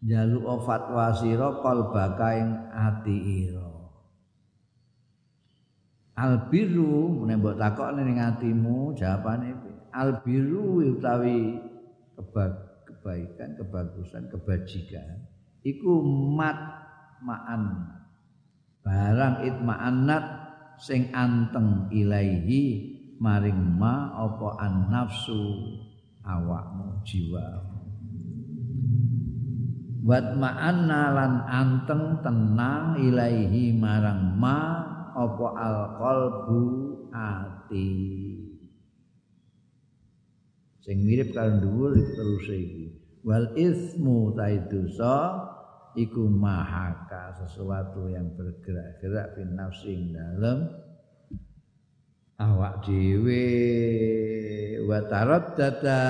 jalu 0.02 0.42
fatwa 0.66 1.14
sira 1.14 1.62
qalbaka 1.62 2.28
ing 2.34 2.50
ati 2.74 3.18
albiru 6.18 7.24
menembok 7.24 7.56
takok 7.56 7.96
ning 7.96 8.20
atimu 8.20 8.92
jawabane 8.92 9.56
albiru 9.92 10.84
utawi 10.94 11.56
kebaikan, 12.86 13.58
kebagusan, 13.58 14.30
kebajikan 14.30 15.26
iku 15.64 16.04
mat 16.36 16.58
ma'an 17.24 17.88
barang 18.82 19.46
itma'annat 19.46 20.24
sing 20.78 21.10
anteng 21.14 21.90
ilaihi 21.94 22.94
maring 23.22 23.78
ma 23.78 24.10
apa 24.10 24.48
an 24.58 24.74
nafsu 24.90 25.38
awakmu 26.26 27.02
jiwa 27.06 27.71
wat 30.02 30.34
ma'anna 30.34 31.02
lan 31.14 31.34
anteng 31.46 32.18
tenang 32.26 32.98
ilaihi 32.98 33.70
marang 33.78 34.34
ma 34.34 34.58
apa 35.14 35.46
al 35.54 35.78
qalbu 35.96 36.62
ati. 37.14 37.90
Sing 40.82 41.06
mirip 41.06 41.30
karo 41.30 41.62
dhuwur 41.62 41.94
terus 41.94 42.46
iki. 42.50 42.86
Wal 43.22 43.54
ismu 43.54 44.34
ta 44.34 44.50
dosa 44.66 45.16
iku 45.94 46.26
mahaka 46.26 47.38
sesuatu 47.38 48.10
yang 48.10 48.34
bergerak-gerak 48.34 49.38
bin 49.38 49.54
nafsi 49.54 50.10
dalam 50.10 50.66
awak 52.42 52.82
dhewe 52.82 53.46
wa 54.90 54.98
taraddada 55.06 56.02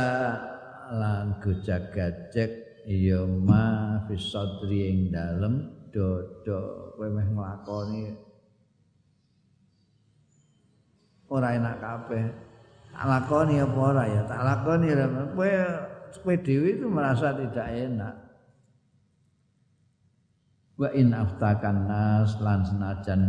lan 0.89 1.37
gojak-gajek 1.45 2.62
ya 2.87 3.23
ma 3.27 3.99
fi 4.07 4.15
sadri 4.19 4.91
ing 4.91 4.99
dalem 5.15 5.71
dodo 5.93 6.93
kowe 6.97 7.07
meh 7.07 7.27
nglakoni. 7.29 8.05
Ora 11.33 11.57
enak 11.57 11.77
kabeh. 11.81 12.25
Tak 12.93 13.05
lakoni 13.09 13.57
apa 13.57 13.79
ora 13.81 14.05
ya? 14.05 14.23
Tak 14.29 14.41
lakoni 14.45 14.87
kowe 15.33 15.51
kowe 16.21 16.35
dhewe 16.37 16.69
itu 16.77 16.87
merasa 16.89 17.33
tidak 17.37 17.69
enak. 17.73 18.15
Wa 20.77 20.89
in 20.97 21.15
aftakan 21.15 21.89
nas 21.89 22.37
lan 22.41 22.65
senajan 22.65 23.23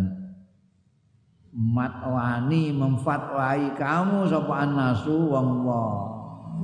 matwani 1.54 2.74
memfatwai 2.74 3.78
kamu 3.78 4.26
sapa 4.26 4.54
annasu 4.66 5.30
wong 5.30 5.62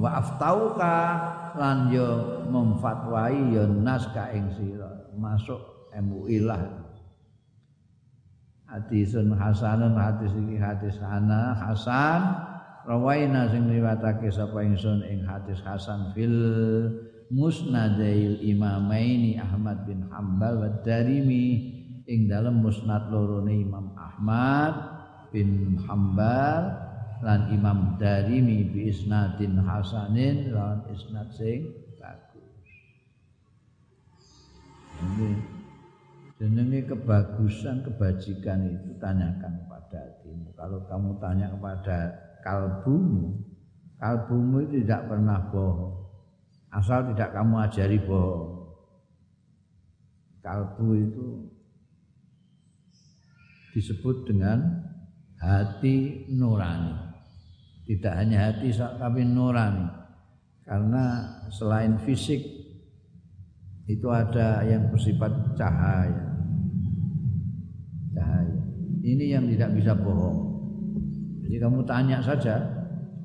wa 0.01 0.09
aftauka 0.17 0.97
lan 1.59 1.91
yo 1.91 2.39
memfatwai 2.47 3.51
yo 3.51 3.67
nas 3.67 4.07
ka 4.15 4.31
ing 4.31 4.47
masuk 5.19 5.91
MUI 5.91 6.39
lah. 6.47 6.63
Hadisun 8.69 9.35
hasanun 9.35 9.99
hadis 9.99 10.31
iki 10.31 10.55
hadis 10.55 10.95
ana 11.03 11.57
hasan. 11.57 12.47
Rawaina 12.87 13.51
sing 13.51 13.67
riwayatake 13.67 14.31
sapa 14.31 14.63
ingsun 14.63 15.03
ing 15.03 15.27
hadis 15.27 15.59
hasan 15.61 16.15
fil 16.15 16.39
musnadail 17.29 18.39
imamaini 18.41 19.37
Ahmad 19.37 19.83
bin 19.85 20.07
Hambal 20.09 20.63
wa 20.63 20.69
Darimi 20.81 21.75
ing 22.09 22.25
dalam 22.25 22.65
musnad 22.65 23.13
lorone 23.13 23.53
Imam 23.53 23.93
Ahmad 23.93 24.73
bin 25.29 25.77
Hambal 25.85 26.88
lan 27.19 27.51
Imam 27.51 27.99
Darimi 27.99 28.63
bi 28.67 28.91
isnadin 28.91 29.59
hasanin 29.59 30.55
lan 30.55 30.83
isnad 30.91 31.29
sing 31.35 31.67
bagus. 31.99 32.67
Ini 34.99 35.29
jenenge 36.39 36.87
kebagusan 36.87 37.83
kebajikan 37.83 38.67
itu 38.71 38.95
tanyakan 38.99 39.63
kepada 39.63 39.97
hatimu. 39.99 40.49
Kalau 40.55 40.79
kamu 40.87 41.11
tanya 41.19 41.47
kepada 41.51 41.97
kalbumu, 42.43 43.35
kalbumu 43.99 44.63
itu 44.63 44.83
tidak 44.83 45.11
pernah 45.11 45.39
bohong 45.51 45.99
asal 46.69 47.01
tidak 47.13 47.33
kamu 47.33 47.55
ajari 47.65 47.97
bohong 47.97 48.69
kalbu 50.45 50.87
itu 50.95 51.27
disebut 53.73 54.29
dengan 54.29 54.85
hati 55.41 56.29
nurani 56.29 57.08
tidak 57.89 58.13
hanya 58.21 58.53
hati 58.53 58.69
tapi 58.77 59.25
nurani. 59.25 59.89
Karena 60.61 61.25
selain 61.49 61.97
fisik 62.05 62.45
itu 63.89 64.05
ada 64.13 64.61
yang 64.61 64.93
bersifat 64.93 65.57
cahaya. 65.57 66.29
Cahaya. 68.13 68.57
Ini 69.01 69.25
yang 69.33 69.49
tidak 69.49 69.73
bisa 69.73 69.97
bohong. 69.97 70.37
Jadi 71.49 71.57
kamu 71.57 71.81
tanya 71.89 72.21
saja 72.21 72.61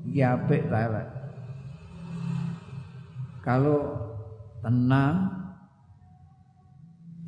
iki 0.09 0.25
apik 0.25 0.65
kalau 3.45 3.93
tenang 4.65 5.29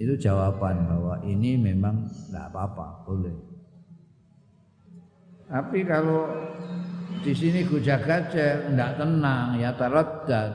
itu 0.01 0.17
jawaban 0.17 0.89
bahwa 0.89 1.21
ini 1.21 1.53
memang 1.53 2.09
tidak 2.09 2.49
apa-apa, 2.49 3.05
boleh. 3.05 3.37
Tapi 5.45 5.85
kalau 5.85 6.25
di 7.27 7.35
sini 7.35 7.59
gujak 7.67 8.07
gajah 8.07 8.71
tidak 8.71 8.91
tenang, 8.95 9.59
ya 9.59 9.75
taraddat, 9.75 10.51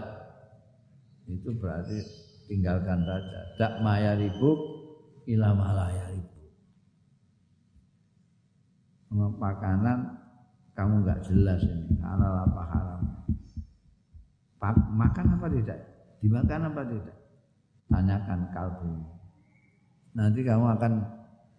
itu 1.29 1.53
berarti 1.61 2.01
tinggalkan 2.49 3.05
saja. 3.05 3.41
Tak 3.61 3.73
maya 3.85 4.17
ribuk, 4.17 4.57
ilah 5.29 5.53
malaya 5.53 6.09
ribuk. 6.17 6.49
Makanan 9.13 10.17
kamu 10.73 11.05
nggak 11.05 11.21
jelas 11.29 11.61
ini 11.61 12.01
halal 12.01 12.49
apa 12.49 12.63
haram 12.73 13.03
makan 14.97 15.27
apa 15.37 15.47
tidak? 15.51 15.79
Dimakan 16.23 16.71
apa 16.71 16.83
tidak? 16.87 17.17
Tanyakan 17.91 18.41
kalbu. 18.55 18.93
Nanti 20.15 20.41
kamu 20.47 20.65
akan 20.79 20.93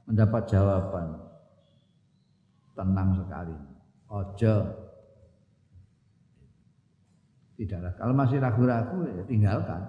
mendapat 0.07 0.43
jawaban. 0.47 1.07
Tenang 2.73 3.09
sekali. 3.21 3.55
Ojo. 4.09 4.82
Tidaklah. 7.53 7.93
Kalau 7.97 8.13
masih 8.17 8.41
ragu-ragu 8.41 8.97
ya 9.05 9.23
tinggalkan. 9.29 9.81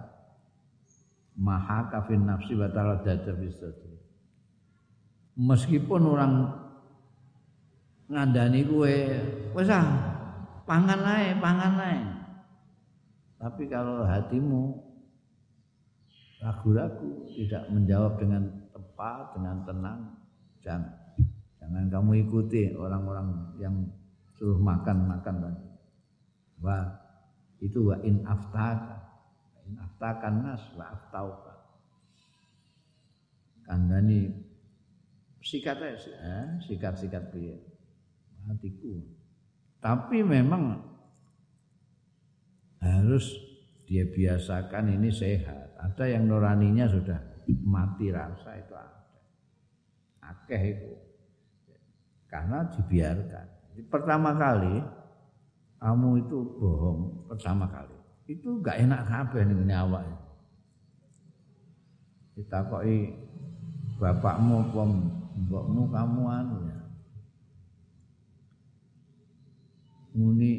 Maha 1.35 1.91
kafin 1.91 2.23
nafsi 2.29 2.55
taradada 2.55 3.35
Meskipun 5.35 6.03
orang 6.07 6.47
ngandani 8.07 8.63
kue, 8.71 9.19
wes 9.51 9.67
ah, 9.67 9.89
pangan 10.63 11.03
naik, 11.03 11.43
pangan 11.43 11.75
naik. 11.75 12.07
Tapi 13.43 13.67
kalau 13.67 14.07
hatimu 14.07 14.79
ragu-ragu, 16.39 17.27
tidak 17.35 17.67
menjawab 17.73 18.15
dengan 18.21 18.47
tepat, 18.71 19.35
dengan 19.35 19.57
tenang, 19.67 20.01
jangan. 20.63 20.95
Jangan 21.59 21.85
kamu 21.89 22.29
ikuti 22.29 22.77
orang-orang 22.77 23.57
yang 23.59 23.75
suruh 24.37 24.61
makan-makan 24.61 25.35
tadi. 25.41 25.65
Wah, 26.61 27.04
itu 27.65 27.89
wa 27.89 27.97
in 28.05 28.21
aftaka. 28.29 29.01
In 29.65 29.81
aftakan 29.81 30.45
nas 30.45 30.61
wa 30.77 30.93
aftauka. 30.93 31.55
Kandani 33.65 34.29
sikat 35.41 35.81
aja, 35.81 36.13
eh, 36.21 36.49
sikat-sikat 36.69 37.33
piye. 37.33 37.57
Hatiku. 38.45 39.01
Tapi 39.81 40.21
memang 40.21 40.85
harus 42.85 43.25
dia 43.89 44.05
biasakan 44.05 45.01
ini 45.01 45.09
sehat. 45.09 45.81
Ada 45.81 46.17
yang 46.17 46.29
nuraninya 46.29 46.85
sudah 46.89 47.21
mati 47.65 48.13
rasa 48.13 48.57
itu 48.61 48.73
ada. 48.77 49.05
Akeh 50.25 50.63
itu. 50.77 50.93
Karena 52.29 52.69
dibiarkan. 52.69 53.47
Pertama 53.89 54.37
kali 54.37 54.81
kamu 55.85 56.25
itu 56.25 56.41
bohong 56.57 57.29
pertama 57.29 57.69
kali. 57.69 57.93
Itu 58.25 58.57
gak 58.65 58.81
enak 58.89 59.05
kabeh 59.05 59.45
ning 59.45 59.69
nyawa. 59.69 60.01
Ditakoi 62.33 63.13
bapakmu 64.01 64.65
apa 64.65 64.83
mbokmu 65.45 65.83
kamu 65.93 66.23
anu 66.25 66.57
ya. 66.73 66.81
Muni 70.17 70.53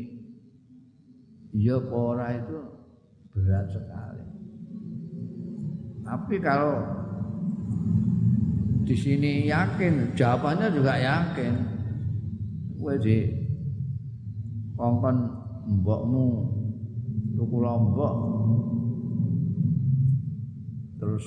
iya 1.58 1.82
ora 1.82 2.30
itu 2.38 2.62
berat 3.34 3.66
sekali. 3.74 4.26
Tapi 6.06 6.36
kalau 6.38 6.86
di 8.86 8.94
sini 8.94 9.50
yakin, 9.50 10.14
jawabannya 10.14 10.70
juga 10.70 10.94
yakin. 11.02 11.54
Kowe 12.78 12.94
di 13.02 13.45
kongkon 14.76 15.18
mbokmu? 15.82 16.26
Tuku 17.36 17.58
lombok 17.60 18.14
terus 20.96 21.26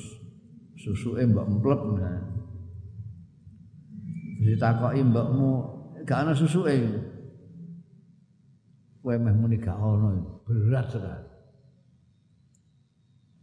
susuke 0.80 1.20
mbok 1.28 1.46
emplep 1.52 1.80
nah. 2.00 2.20
Ditakoki 4.40 5.04
mbokmu 5.04 5.48
gak 6.08 6.24
ana 6.24 6.32
susuke. 6.32 6.72
Kowe 9.04 9.16
meh 9.16 9.34
muni 9.36 9.60
gak 9.60 9.76
ono 9.76 10.40
berat 10.48 10.88
sekali 10.88 11.28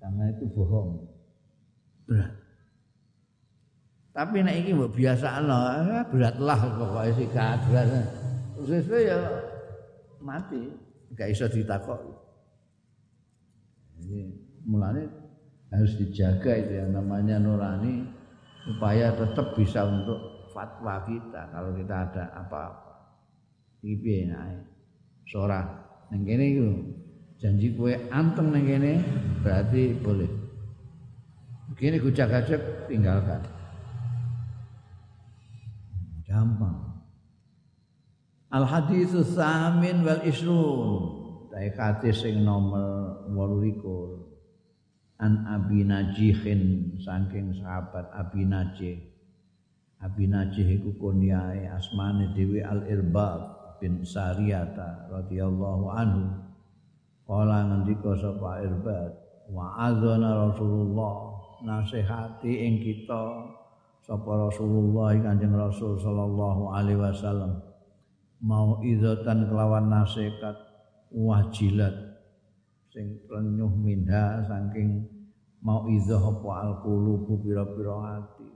karena 0.05 0.23
itu 0.29 0.45
bohong. 0.53 0.89
Berat. 2.05 2.33
Tapi 4.13 4.37
nek 4.45 4.55
iki 4.61 4.71
mbok 4.73 4.93
biasakno 4.93 5.57
eh, 5.81 6.03
beratlah 6.13 6.59
pokoke 6.77 7.11
sikat 7.13 7.59
berat 7.69 7.89
sesuai 8.65 9.09
ya 9.09 9.17
mati. 10.25 10.73
Gak 11.13 11.29
iso 11.29 11.45
ditakok. 11.45 12.01
Jadi 14.01 14.19
mulane 14.65 15.05
harus 15.69 15.93
dijaga 16.01 16.57
itu 16.57 16.73
yang 16.81 16.91
namanya 16.97 17.37
nurani 17.37 18.09
supaya 18.65 19.13
tetap 19.13 19.53
bisa 19.53 19.85
untuk 19.85 20.49
fatwa 20.51 21.05
kita. 21.05 21.53
Kalau 21.53 21.71
kita 21.77 21.95
ada 22.09 22.23
apa-apa. 22.33 22.93
Iki 23.85 24.33
sora 25.29 25.61
ning 26.09 26.25
kene 26.25 26.45
iku 26.57 26.67
janji 27.37 27.73
kue 27.77 27.93
anteng 28.09 28.49
ning 28.49 28.65
kene 28.65 28.93
berarti 29.45 29.93
boleh. 30.01 30.31
Begini 31.69 32.01
gujak-gajak 32.01 32.89
tinggalkan. 32.89 33.41
Gampang 36.25 36.84
al 38.55 38.63
hadis 38.63 39.11
samin 39.35 40.07
wal 40.07 40.23
isrun 40.23 41.25
Dai 41.55 41.71
hadis 41.71 42.19
sing 42.19 42.43
nomor 42.43 43.23
28 43.31 45.23
an 45.23 45.47
Abi 45.47 45.87
Najihin 45.87 46.91
saking 46.99 47.55
sahabat 47.55 48.11
Abi 48.11 48.43
Najih. 48.43 48.99
Abi 50.03 50.27
Najih 50.27 50.67
iku 50.83 50.91
kunyae 50.99 51.71
asmane 51.71 52.35
dhewe 52.35 52.59
Al 52.59 52.83
Irbad 52.83 53.39
bin 53.79 54.03
Sariyata 54.03 55.07
radhiyallahu 55.07 55.85
anhu. 55.95 56.27
Kala 57.23 57.71
ngendika 57.71 58.19
sapa 58.19 58.59
Irbad 58.59 59.15
wa 59.55 59.79
azana 59.79 60.51
Rasulullah 60.51 61.39
nasihati 61.63 62.51
ing 62.51 62.83
kita 62.83 63.47
sapa 64.03 64.51
Rasulullah 64.51 65.15
Kanjeng 65.23 65.55
Rasul 65.55 65.95
sallallahu 66.03 66.75
alaihi 66.75 66.99
wasallam 66.99 67.63
mau 68.43 68.81
izatan 68.83 69.47
kelawan 69.47 69.87
nasihat 69.87 70.57
wajilat 71.11 71.93
sing 72.91 73.19
renyuh 73.27 73.71
minha 73.71 74.43
saking 74.47 75.07
mau 75.63 75.87
izah 75.87 76.19
apa 76.19 76.49
alqulubu 76.67 77.39
pira-pira 77.43 77.95
hati 78.01 78.47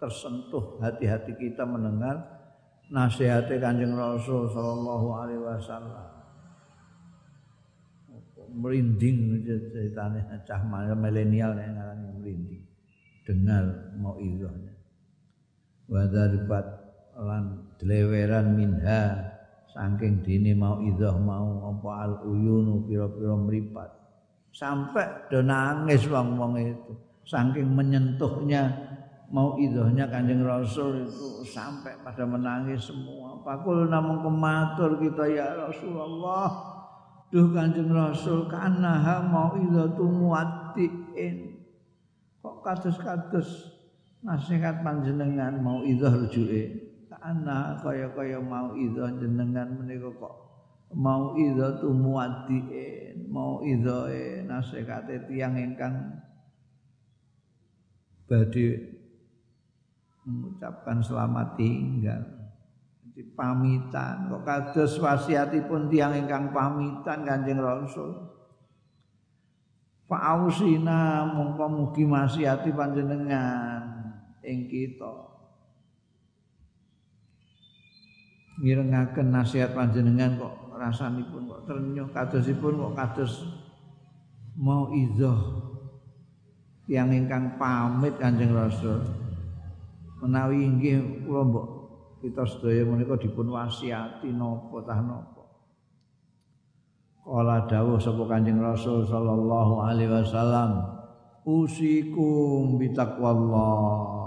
tersentuh 0.00 0.80
hati-hati 0.80 1.36
kita 1.36 1.68
mendengar 1.68 2.40
nasihate 2.90 3.62
Kanjeng 3.62 3.94
Rasul 3.94 4.50
sallallahu 4.50 5.08
alaihi 5.14 5.42
wasallam. 5.44 6.08
Merinding 8.50 9.46
ceritanya 9.46 10.42
cah 10.42 10.58
milenial 10.98 11.54
yang 11.54 11.78
merinding. 12.18 12.66
Dengar 13.22 13.94
mau 13.94 14.18
izahnya. 14.18 14.74
Wa 15.86 16.02
daribat 16.10 16.66
lan 17.20 17.76
dleweran 17.76 18.56
minha 18.56 19.30
saking 19.70 20.24
dini 20.26 20.52
mau 20.56 20.82
izah 20.82 21.14
mau 21.20 21.70
apa 21.70 21.90
al 22.04 22.12
uyunu 22.26 22.84
pira-pira 22.88 23.34
mripat. 23.38 23.90
Sampai 24.50 25.30
do 25.30 25.46
nangis 25.46 26.10
wong-wong 26.10 26.58
itu 26.58 26.92
saking 27.22 27.70
menyentuhnya 27.70 28.66
mau 29.30 29.54
idahnya 29.54 30.10
kanjeng 30.10 30.42
Rasul 30.42 31.06
itu 31.06 31.46
sampai 31.46 31.94
pada 32.02 32.26
menangis 32.26 32.90
semua. 32.90 33.38
Pakul 33.46 33.86
namun 33.86 34.26
kematur 34.26 34.98
kita 34.98 35.30
ya 35.30 35.54
Rasulullah. 35.54 36.50
Duh 37.30 37.54
kanjeng 37.54 37.94
Rasul 37.94 38.50
karena 38.50 39.22
mau 39.22 39.54
idatu 39.54 40.02
muatiin. 40.02 41.62
Kok 42.42 42.66
kados-kados 42.66 43.70
nasihat 44.26 44.82
panjenengan 44.82 45.62
mau 45.62 45.86
idah 45.86 46.10
rujuke. 46.10 46.89
Karena 47.20 47.76
kaya-kaya 47.84 48.40
mau 48.40 48.72
idah 48.72 49.12
jenengan 49.20 49.76
menika 49.76 50.08
kok 50.08 50.34
mau 50.96 51.36
idah 51.36 51.78
tu 51.78 51.92
muatiin. 51.92 53.30
Mau 53.30 53.62
idah 53.62 54.10
nasihate 54.48 55.28
tiang 55.30 55.54
ingkang 55.54 56.18
badhe 58.26 58.98
mengucapkan 60.26 60.98
selamat 61.04 61.60
tinggal. 61.60 62.22
Jadi 63.04 63.22
pamitan 63.36 64.32
kok 64.32 64.42
kados 64.42 64.96
wasiatipun 64.98 65.92
tiang 65.92 66.16
ingkang 66.16 66.50
pamitan 66.56 67.22
Kanjeng 67.22 67.60
Rasul. 67.60 68.16
Fa'ausina 70.10 71.22
mongko 71.30 71.66
mugi 71.70 72.02
masiati 72.02 72.74
panjenengan 72.74 73.86
ing 74.42 74.66
kita. 74.66 75.29
Mirengaken 78.60 79.32
nasihat 79.32 79.72
panjenengan 79.72 80.36
kok 80.36 80.54
rasanipun 80.76 81.48
kok 81.48 81.64
ternyuh 81.68 82.08
kadosipun 82.12 82.76
kok 82.76 82.94
kados 82.96 83.32
mau 84.56 84.92
izoh 84.92 85.64
yang 86.88 87.08
ingkang 87.12 87.56
pamit 87.60 88.16
Kanjeng 88.20 88.52
Rasul 88.52 89.00
menawi 90.20 90.68
inggih 90.68 91.24
kula 91.24 91.42
mbok 91.48 91.66
kita 92.20 92.44
sedaya 92.44 92.84
menika 92.84 93.16
dipun 93.16 93.48
wasiati 93.48 94.28
napa 94.28 94.84
tah 94.84 95.00
napa. 95.00 95.44
Kala 97.24 97.64
dawuh 97.64 97.96
sapa 97.96 98.28
Kanjeng 98.28 98.60
Rasul 98.60 99.08
sallallahu 99.08 99.80
alaihi 99.80 100.12
wasallam 100.12 100.84
usikum 101.48 102.76
bitaqwallah 102.76 104.20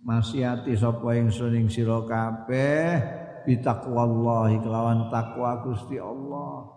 masiati 0.00 0.72
sapa 0.78 1.18
ingsun 1.18 1.58
ing 1.58 1.66
sira 1.68 2.00
kabeh 2.08 3.17
bitaqwallah 3.48 4.52
kelawan 4.60 5.08
takwa 5.08 5.64
Gusti 5.64 5.96
Allah 5.96 6.68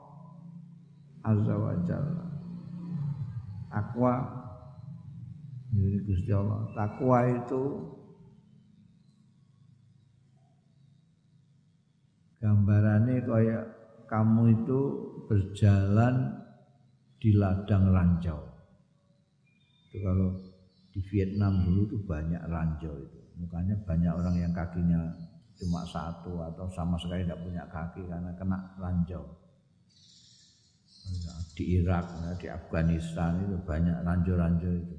azza 1.28 1.56
wa 1.60 1.76
jalla 1.84 2.26
takwa 3.68 4.14
Gusti 6.08 6.32
Allah 6.32 6.72
takwa 6.72 7.18
itu 7.28 7.64
gambarannya 12.40 13.20
kayak 13.22 13.64
kamu 14.10 14.44
itu 14.64 14.80
berjalan 15.32 16.36
di 17.22 17.32
ladang 17.38 17.94
ranjau. 17.94 18.42
Itu 19.88 20.04
kalau 20.04 20.30
di 20.92 21.00
Vietnam 21.08 21.64
dulu 21.64 21.82
itu 21.88 21.98
banyak 22.04 22.44
ranjau 22.50 22.92
itu. 22.98 23.20
Mukanya 23.40 23.78
banyak 23.88 24.12
orang 24.12 24.36
yang 24.36 24.52
kakinya 24.52 25.00
cuma 25.62 25.86
satu 25.86 26.42
atau 26.42 26.66
sama 26.74 26.98
sekali 26.98 27.22
tidak 27.22 27.46
punya 27.46 27.62
kaki 27.70 28.02
karena 28.10 28.34
kena 28.34 28.58
ranjau. 28.82 29.22
Di 31.54 31.78
Irak, 31.78 32.10
di 32.42 32.50
Afghanistan 32.50 33.46
itu 33.46 33.62
banyak 33.62 34.02
ranjau-ranjau 34.02 34.74
itu. 34.74 34.98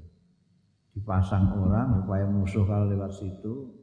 Dipasang 0.95 1.51
orang 1.59 1.99
supaya 1.99 2.23
musuh 2.29 2.63
kalau 2.63 2.87
lewat 2.87 3.11
situ 3.11 3.75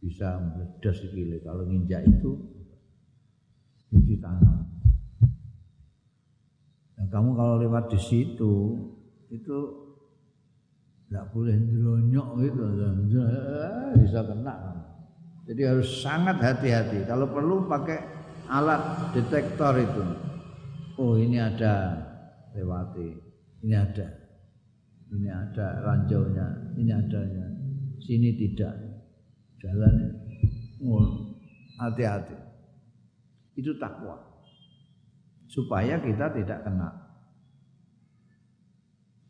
bisa 0.00 0.40
meledas 0.40 0.96
sikile. 1.04 1.44
Kalau 1.44 1.68
nginjak 1.68 2.08
itu 2.08 2.40
ditanam. 3.92 4.64
Dan 6.94 7.06
kamu 7.12 7.30
kalau 7.36 7.60
lewat 7.60 7.92
di 7.92 8.00
situ 8.00 8.80
itu 9.28 9.58
tidak 11.10 11.28
boleh 11.36 11.52
nyeronyok 11.58 12.28
gitu, 12.40 12.62
bisa 14.00 14.20
kena. 14.24 14.83
Jadi 15.44 15.62
harus 15.68 16.00
sangat 16.00 16.40
hati-hati. 16.40 17.04
Kalau 17.04 17.28
perlu 17.28 17.68
pakai 17.68 18.00
alat 18.48 19.12
detektor 19.12 19.76
itu. 19.76 20.04
Oh 20.96 21.20
ini 21.20 21.36
ada 21.36 22.00
lewati, 22.54 23.10
ini 23.66 23.74
ada, 23.74 24.08
ini 25.10 25.26
ada 25.26 25.66
ranjaunya, 25.82 26.46
ini 26.78 26.92
adanya, 26.94 27.46
sini 27.98 28.30
tidak. 28.38 28.72
Jalan, 29.58 30.12
hati-hati. 31.80 32.36
Itu 33.58 33.76
takwa. 33.76 34.16
Supaya 35.50 35.98
kita 35.98 36.30
tidak 36.30 36.62
kena. 36.62 36.90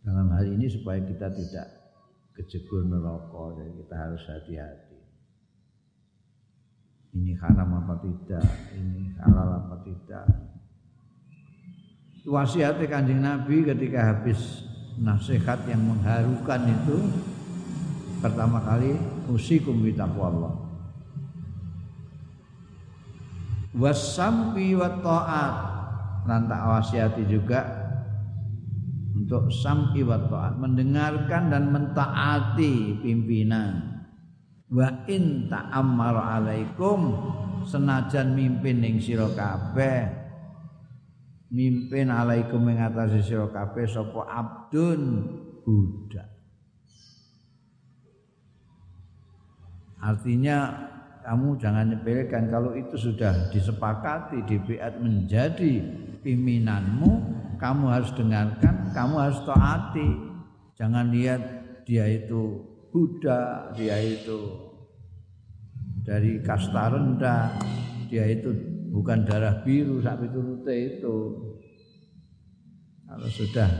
Dalam 0.05 0.29
hal 0.37 0.47
ini 0.47 0.69
supaya 0.69 1.01
kita 1.01 1.33
tidak 1.33 1.69
kejegur 2.37 2.85
neraka. 2.85 3.57
Jadi 3.57 3.73
kita 3.83 3.95
harus 3.97 4.23
hati-hati 4.29 4.94
ini 7.15 7.39
haram 7.39 7.79
apa 7.79 7.95
tidak? 8.03 8.43
Ini 8.75 9.15
halal 9.23 9.63
apa 9.63 9.79
tidak? 9.87 10.27
Wasiat 12.27 12.83
kanjeng 12.91 13.23
Nabi 13.23 13.63
ketika 13.63 14.03
habis 14.03 14.67
nasihat 14.99 15.63
yang 15.71 15.85
mengharukan 15.85 16.67
itu 16.67 16.99
pertama 18.19 18.59
kali 18.65 18.97
usikum 19.31 19.85
bitaqwallah 19.85 20.65
wasampi 23.79 24.75
wa 24.75 24.91
ta'at. 24.99 25.55
Tak 26.25 26.63
wasiati 26.65 27.29
juga 27.29 27.61
untuk 29.13 29.53
sam'i 29.53 30.01
wa 30.01 30.17
ta'at 30.17 30.57
mendengarkan 30.57 31.53
dan 31.53 31.69
mentaati 31.69 33.05
pimpinan 33.05 33.94
wa 34.75 35.07
in 35.07 35.47
ta'ammar 35.47 36.19
alaikum 36.19 37.15
senajan 37.63 38.35
mimpin 38.35 38.83
ning 38.83 38.99
sira 38.99 39.31
kabeh. 39.31 40.27
Mimpin 41.55 42.11
alaikum 42.11 42.67
ing 42.67 42.83
atase 42.83 43.23
sira 43.23 43.47
kabeh 43.55 43.87
sapa 43.87 44.27
abdun 44.27 45.01
budak. 45.63 46.27
Artinya 50.03 50.59
kamu 51.23 51.57
jangan 51.57 51.95
nyepelekan. 51.95 52.51
Kalau 52.51 52.75
itu 52.75 52.99
sudah 52.99 53.49
disepakati 53.55 54.45
di 54.45 54.59
biat 54.61 55.01
menjadi 55.01 55.81
pimpinanmu 56.21 57.13
kamu 57.57 57.85
harus 57.89 58.11
dengarkan 58.13 58.91
kamu 58.93 59.15
harus 59.23 59.41
taati. 59.47 60.11
Jangan 60.75 61.15
lihat 61.15 61.41
dia 61.87 62.05
itu 62.11 62.74
budak 62.95 63.75
dia 63.75 63.99
itu 63.99 64.71
dari 66.07 66.39
kasta 66.39 66.95
rendah 66.95 67.59
dia 68.07 68.31
itu 68.31 68.55
bukan 68.95 69.27
darah 69.27 69.67
biru 69.67 69.99
sapi 69.99 70.31
turute 70.31 70.71
itu. 70.71 71.17
Kalau 73.11 73.27
sudah 73.27 73.71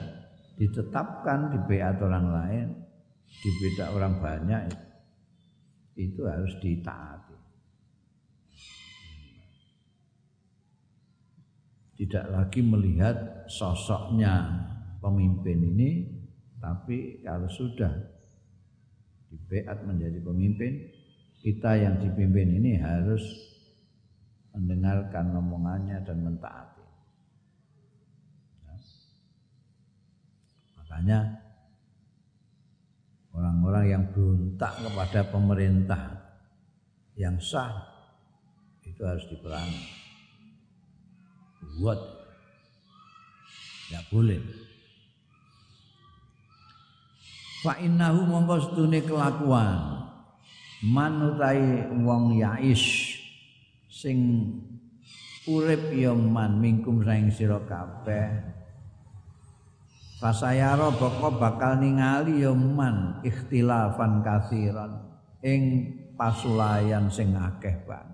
ditetapkan 0.59 1.55
di 1.55 1.59
biat 1.63 2.03
orang 2.03 2.27
lain 2.35 2.67
di 3.31 3.51
beda 3.63 3.95
orang 3.95 4.15
banyak 4.19 4.63
itu 5.95 6.27
harus 6.27 6.51
ditaati. 6.59 7.39
Tidak 11.95 12.27
lagi 12.35 12.59
melihat 12.59 13.47
sosoknya 13.47 14.51
pemimpin 14.99 15.63
ini 15.63 15.91
tapi 16.59 17.23
kalau 17.23 17.47
sudah 17.47 18.14
dibeat 19.35 19.83
menjadi 19.83 20.23
pemimpin 20.23 20.95
kita 21.45 21.77
yang 21.77 22.01
dipimpin 22.01 22.57
ini 22.57 22.81
harus 22.81 23.21
mendengarkan 24.55 25.35
omongannya 25.35 26.01
dan 26.07 26.25
mentaati. 26.25 26.87
Ya. 28.65 28.77
makanya 30.81 31.19
orang-orang 33.35 33.85
yang 33.91 34.05
berontak 34.15 34.73
kepada 34.79 35.21
pemerintah 35.29 36.03
yang 37.19 37.37
sah 37.43 37.93
itu 38.87 39.03
harus 39.05 39.27
diperangi. 39.29 39.85
Buat. 41.83 42.01
Tidak 43.85 44.05
boleh 44.09 44.41
fa 47.65 47.81
innahu 47.81 48.29
mongko 48.29 48.61
sedune 48.61 49.01
kelakuan 49.01 50.05
manutai 50.85 51.89
wong 52.05 52.37
yais 52.37 53.17
sing 53.89 54.21
urip 55.49 55.89
ya 55.97 56.13
man 56.13 56.61
mingkum 56.61 57.01
saing 57.01 57.33
sira 57.33 57.57
kabeh 57.65 58.53
Fasayara 60.21 60.89
boko 60.95 61.37
bakal 61.37 61.81
ningali 61.81 62.45
ya 62.45 62.53
man 62.53 63.25
ikhtilafan 63.25 64.21
kasiran 64.21 65.01
ing 65.41 65.93
pasulayan 66.21 67.09
sing 67.09 67.33
akeh 67.33 67.77
banget 67.89 68.13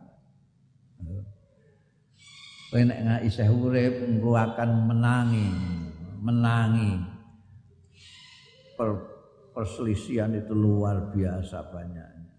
Kowe 2.71 2.87
nek 2.87 3.27
isih 3.27 3.51
urip 3.51 4.07
engko 4.07 4.39
akan 4.39 4.87
menangi, 4.87 5.51
menangi. 6.23 7.03
Per, 8.79 9.10
perselisihan 9.61 10.33
itu 10.33 10.57
luar 10.57 11.13
biasa 11.13 11.69
banyaknya. 11.69 12.33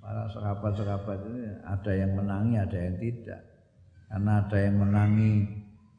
Para 0.00 0.24
sahabat-sahabat 0.32 1.28
ini 1.28 1.44
ada 1.60 1.92
yang 1.92 2.16
menangi, 2.16 2.56
ada 2.56 2.78
yang 2.80 2.96
tidak. 2.96 3.44
Karena 4.08 4.32
ada 4.40 4.56
yang 4.56 4.76
menangi 4.80 5.32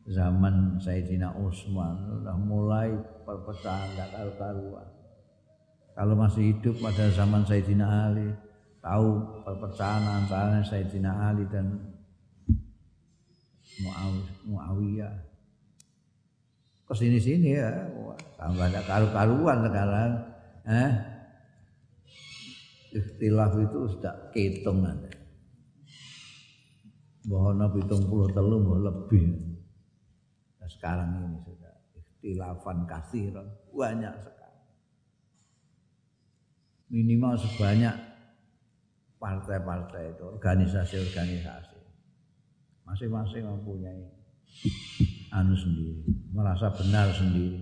zaman 0.10 0.82
Sayyidina 0.82 1.38
Utsman 1.38 2.17
sudah 2.17 2.34
mulai 2.34 2.89
perpecahan 3.30 3.93
gak 3.93 4.10
karu-karuan. 4.10 4.89
Kalau 5.93 6.15
masih 6.17 6.58
hidup 6.58 6.82
pada 6.82 7.06
zaman 7.13 7.45
Sayyidina 7.45 8.10
Ali, 8.10 8.34
tahu 8.82 9.21
perpecahan 9.45 10.26
antara 10.26 10.65
Sayyidina 10.65 11.13
Ali 11.30 11.45
dan 11.54 11.78
Muawiyah 14.50 15.26
ke 16.88 16.93
sini 16.95 17.19
sini 17.19 17.60
ya 17.60 17.67
tambah 18.39 18.63
ada 18.63 18.82
karu-karuan 18.88 19.67
sekarang 19.67 20.12
eh? 20.71 20.91
Ikhtilaf 22.95 23.52
itu 23.60 23.80
sudah 23.91 24.32
kehitung 24.32 24.88
ada 24.88 25.12
bahwa 27.28 27.67
pitung 27.76 28.08
puluh 28.08 28.32
telu 28.32 28.63
lebih. 28.80 29.36
Nah, 30.58 30.69
sekarang 30.71 31.19
ini 31.19 31.43
sudah 31.43 31.76
ikhtilafan 32.00 32.88
kasiran 32.88 33.43
banyak 33.76 34.15
sekali. 34.23 34.63
Minimal 36.88 37.36
sebanyak 37.36 37.95
partai-partai 39.19 40.15
itu 40.15 40.23
organisasi-organisasi. 40.23 41.80
Masing-masing 42.88 43.43
mempunyai 43.43 44.08
anu 45.38 45.54
sendiri 45.54 46.02
merasa 46.34 46.73
benar 46.73 47.13
sendiri. 47.13 47.62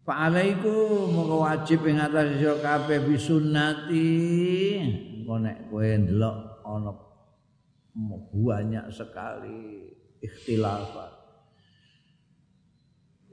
Fa'alaiku 0.00 1.06
moko 1.12 1.44
wajib 1.44 1.84
ing 1.86 2.00
atas 2.00 2.40
sira 2.40 2.56
kabeh 2.58 3.04
bisunnati. 3.04 4.08
Engko 5.20 5.36
nek 5.38 5.68
kowe 5.68 5.86
ndelok 5.86 6.36
ana 6.64 6.92
banyak 8.32 8.86
sekali 8.88 9.92
ikhtilafat 10.24 11.20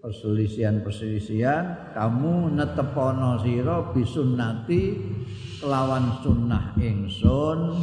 perselisihan-perselisihan 0.01 1.93
kamu 1.97 2.53
netepono 2.53 3.41
sira 3.41 3.91
bisunnati 3.91 4.81
kelawan 5.57 6.21
sunnah 6.21 6.77
ingsun 6.77 7.81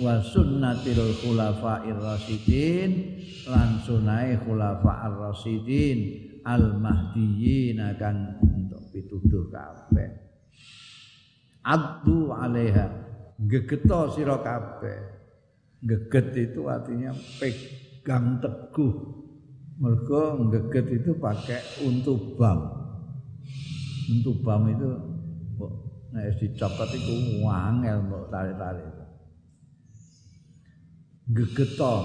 wa 0.00 0.14
sunnatil 0.20 1.14
khulafa'ir 1.22 1.96
rasyidin 1.96 2.90
lan 3.48 3.80
sunai 3.80 4.36
khulafa'ir 4.44 5.14
rasyidin 5.16 5.98
al 6.44 6.76
mahdiyyin 6.76 7.80
akan 7.80 8.36
untuk 8.42 8.82
pituduh 8.92 9.48
kabeh. 9.48 10.10
Addu 11.64 12.28
alaiha 12.36 12.86
gegeto 13.40 14.12
sira 14.12 14.36
kabeh. 14.44 15.16
Geget 15.84 16.32
itu 16.36 16.64
artinya 16.68 17.12
pegang 17.40 18.40
teguh. 18.40 19.20
Mergo 19.74 20.48
geget 20.48 21.02
itu 21.02 21.12
pakai 21.20 21.60
untuk 21.84 22.40
bam. 22.40 22.72
Untuk 24.08 24.40
bam 24.40 24.64
itu 24.72 24.88
nek 26.14 26.38
dicokot 26.38 26.90
itu 26.94 27.42
wangel 27.42 27.98
mbok 28.06 28.30
tarik-tarik 28.30 28.86
gegeto 31.34 31.96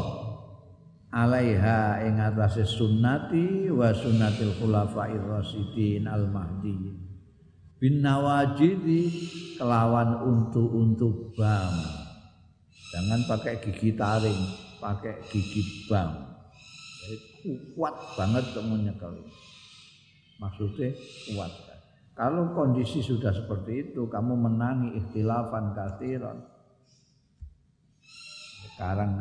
alaiha 1.14 2.10
ing 2.10 2.18
atase 2.18 2.66
sunnati 2.66 3.70
wa 3.70 3.94
sunnatil 3.94 4.58
khulafair 4.58 5.22
rasyidin 5.22 6.10
al 6.10 6.26
mahdi 6.26 7.06
bin 7.80 8.04
nawajidi 8.04 9.08
kelawan 9.56 10.20
untu-untu 10.28 11.32
bam. 11.34 11.74
Jangan 12.92 13.24
pakai 13.24 13.56
gigi 13.64 13.96
taring 13.96 14.42
pakai 14.84 15.24
gigi 15.32 15.88
bam. 15.88 16.28
Kuat 17.74 17.96
banget 18.20 18.52
kamu 18.52 18.84
nyekel 18.84 19.16
maksudnya 20.40 20.92
kuat 21.32 21.52
kalau 22.20 22.52
kondisi 22.52 23.00
sudah 23.00 23.32
seperti 23.32 23.88
itu 23.88 24.12
kamu 24.12 24.36
menangi 24.36 25.00
ikhtilafan 25.00 25.72
kasiran 25.72 26.44
sekarang 28.68 29.16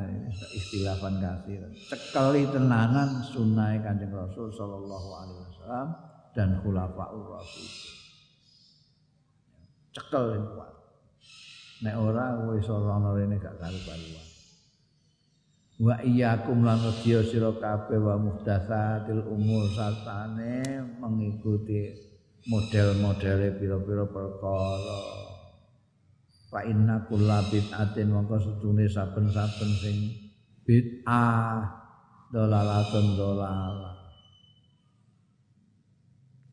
istilahkan 0.55 1.15
kasir 1.23 1.63
cekali 1.87 2.51
tenanan 2.51 3.23
sunnah 3.23 3.79
kanjeng 3.79 4.11
Rasul 4.11 4.51
Sallallahu 4.51 5.09
Alaihi 5.15 5.41
Wasallam 5.47 5.89
dan 6.35 6.59
khulafaur 6.63 7.39
Rasul 7.39 7.67
cekel 9.95 10.43
kuat. 10.55 10.75
Nek 11.87 11.95
ora 11.95 12.35
wis 12.51 12.67
ora 12.67 12.99
ana 12.99 13.15
rene 13.15 13.39
gak 13.39 13.55
karu-karuan 13.63 14.27
wa 15.79 15.95
iyyakum 16.03 16.67
lan 16.67 16.83
sedya 16.83 17.23
sira 17.23 17.55
kabeh 17.55 18.03
wa 18.03 18.19
muhdatsatil 18.19 19.23
umur 19.31 19.71
sartane 19.71 20.83
mengikuti 20.99 22.08
model-modele 22.49 23.61
pira-pira 23.61 24.09
perkara 24.09 25.29
Fa 26.49 26.65
inna 26.65 27.05
kulla 27.05 27.45
bid'atin 27.53 28.09
mongko 28.09 28.41
sedune 28.41 28.89
saben-saben 28.89 29.71
sing 29.85 30.17
bid'ah 30.65 31.61
dolalatun 32.33 33.21
dolala. 33.21 33.93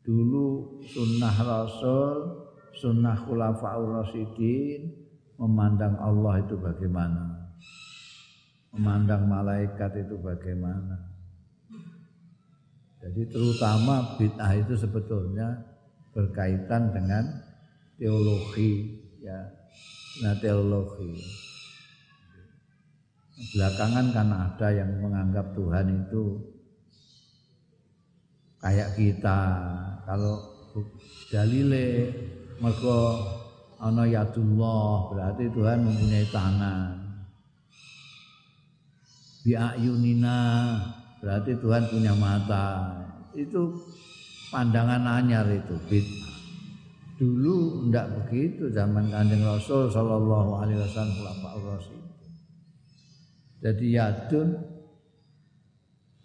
Dulu 0.04 0.78
sunnah 0.84 1.36
Rasul, 1.40 2.16
sunnah 2.76 3.16
khulafaur 3.24 4.04
rasyidin 4.04 4.92
memandang 5.40 5.96
Allah 5.96 6.44
itu 6.44 6.60
bagaimana? 6.60 7.56
Memandang 8.76 9.24
malaikat 9.24 9.96
itu 9.96 10.20
bagaimana? 10.20 11.08
Jadi 13.00 13.32
terutama 13.32 14.20
bid'ah 14.20 14.52
itu 14.60 14.76
sebetulnya 14.76 15.75
berkaitan 16.16 16.96
dengan 16.96 17.24
teologi 18.00 18.96
ya. 19.20 19.36
Nah 20.24 20.32
teologi. 20.40 21.20
Belakangan 23.52 24.06
kan 24.16 24.28
ada 24.32 24.68
yang 24.72 24.96
menganggap 25.04 25.52
Tuhan 25.52 26.08
itu 26.08 26.40
kayak 28.64 28.96
kita. 28.96 29.40
Kalau 30.08 30.40
dalile 31.28 32.16
mergo 32.64 33.20
ana 33.76 34.08
yadullah 34.08 35.12
berarti 35.12 35.52
Tuhan 35.52 35.84
mempunyai 35.84 36.26
tangan. 36.32 36.96
Biayunina 39.44 40.40
berarti 41.20 41.52
Tuhan 41.60 41.92
punya 41.92 42.16
mata. 42.16 42.96
Itu 43.36 43.76
pandangan 44.56 45.04
anyar 45.04 45.44
itu 45.52 45.76
bid'ah. 45.84 46.32
Dulu 47.20 47.88
ndak 47.92 48.24
begitu 48.24 48.72
zaman 48.72 49.12
kanjeng 49.12 49.44
Rasul 49.44 49.92
Shallallahu 49.92 50.64
Alaihi 50.64 50.80
Wasallam 50.80 51.36
Rasul 51.60 51.96
jadi 53.66 53.86
yadun 53.88 54.52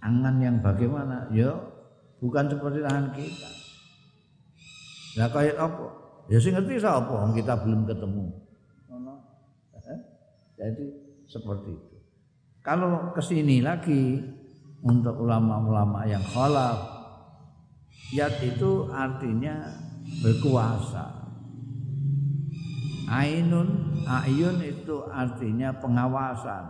angan 0.04 0.36
yang 0.44 0.60
bagaimana? 0.60 1.32
Ya 1.32 1.56
bukan 2.20 2.52
seperti 2.52 2.84
tangan 2.84 3.08
kita. 3.16 3.50
Nah 5.18 5.28
kayak 5.32 5.58
apa? 5.58 5.86
Ya 6.30 6.38
sih 6.38 6.52
ngerti 6.52 6.80
apa 6.84 7.34
kita 7.34 7.54
belum 7.66 7.88
ketemu. 7.88 8.26
Eh? 9.82 10.00
jadi 10.60 10.86
seperti 11.26 11.74
itu. 11.74 11.98
Kalau 12.62 13.10
ke 13.16 13.22
sini 13.26 13.66
lagi 13.66 14.22
untuk 14.86 15.18
ulama-ulama 15.26 16.06
yang 16.06 16.22
khalaf 16.22 16.91
yad 18.12 18.36
itu 18.44 18.92
artinya 18.92 19.56
berkuasa. 20.20 21.24
Ainun, 23.12 23.92
ayun 24.08 24.60
itu 24.64 25.04
artinya 25.12 25.76
pengawasan. 25.80 26.64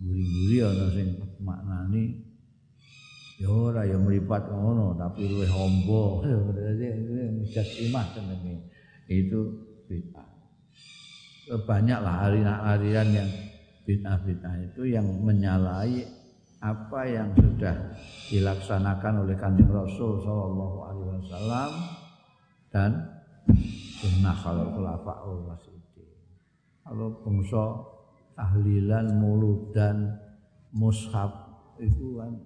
Guri-guri 0.00 0.64
ana 0.64 0.86
sing 0.96 1.08
maknani 1.44 2.24
ya 3.36 3.52
ora 3.52 3.84
ya 3.84 4.00
mripat 4.00 4.48
ngono 4.48 4.96
tapi 4.96 5.28
luwih 5.28 5.50
hombo. 5.52 6.24
Jasimah 7.54 8.06
jenenge. 8.16 8.64
Itu 9.06 9.40
bid'ah. 9.86 10.28
Banyaklah 11.66 12.30
aliran 12.74 13.08
yang 13.10 13.30
bid'ah-bid'ah 13.84 14.54
itu 14.70 14.82
yang 14.86 15.04
menyalahi 15.04 16.19
apa 16.60 17.00
yang 17.08 17.32
sudah 17.32 17.72
dilaksanakan 18.28 19.24
oleh 19.24 19.36
kanjeng 19.40 19.72
Rasul 19.72 20.20
Shallallahu 20.20 20.78
Alaihi 20.84 21.08
Wasallam 21.24 21.70
dan 22.68 22.90
sunnah 23.96 24.36
kalau 24.36 24.68
khulafaul 24.76 25.48
rasyidin. 25.48 26.12
Kalau 26.84 27.16
bangsa 27.24 27.64
tahlilan, 28.36 29.08
mulut 29.16 29.72
dan 29.72 30.20
mushaf 30.76 31.32
itu 31.80 32.20
kan 32.20 32.36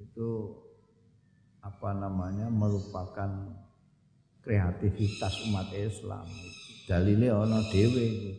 itu 0.00 0.28
apa 1.60 1.92
namanya 1.92 2.48
merupakan 2.48 3.30
kreativitas 4.40 5.44
umat 5.52 5.68
Islam. 5.76 6.24
Dalile 6.88 7.28
ono 7.36 7.60
dhewe 7.68 8.32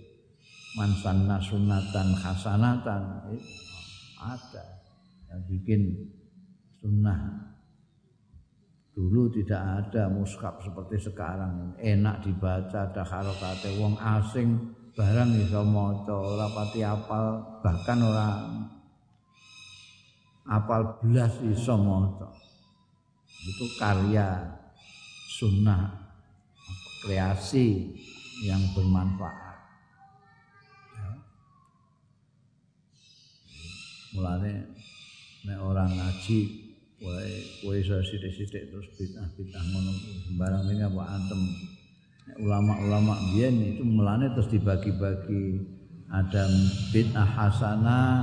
man 0.74 0.90
sanna 1.00 1.38
sunatan 1.38 2.18
hasanatan 2.18 3.30
itu 3.30 3.73
ada 4.24 4.66
yang 5.28 5.42
bikin 5.50 5.82
sunnah. 6.80 7.52
Dulu 8.94 9.34
tidak 9.34 9.58
ada 9.58 10.06
muskap 10.08 10.62
seperti 10.62 11.02
sekarang. 11.02 11.74
Enak 11.82 12.22
dibaca 12.24 12.94
ada 12.94 13.02
harokate 13.02 13.74
wong 13.82 13.98
asing 13.98 14.70
barang 14.94 15.34
iso 15.42 15.66
maca 15.66 16.14
ora 16.14 16.46
apal 16.86 17.26
bahkan 17.66 17.98
orang 18.06 18.70
apal 20.46 21.02
belas 21.02 21.34
iso 21.42 21.74
maca. 21.76 22.30
Itu 23.44 23.66
karya 23.82 24.46
sunnah 25.42 25.90
kreasi 27.04 27.92
yang 28.46 28.62
bermanfaat 28.72 29.43
mulane 34.14 34.54
nek 35.44 35.60
orang 35.60 35.92
ngaji 35.92 36.40
wae 37.04 37.34
kowe 37.60 37.76
iso 37.76 38.00
sithik-sithik 38.00 38.72
terus 38.72 38.88
bid'ah-bid'ah 38.96 39.64
ngono. 39.74 39.92
Sembarang 40.30 40.64
ini 40.72 40.84
apa 40.86 41.04
antem? 41.04 41.42
Ulama-ulama 42.40 43.20
biyen 43.36 43.76
itu 43.76 43.84
mulane 43.84 44.32
terus 44.32 44.48
dibagi-bagi. 44.48 45.68
Ada 46.14 46.46
bid'ah 46.94 47.28
hasanah 47.28 48.14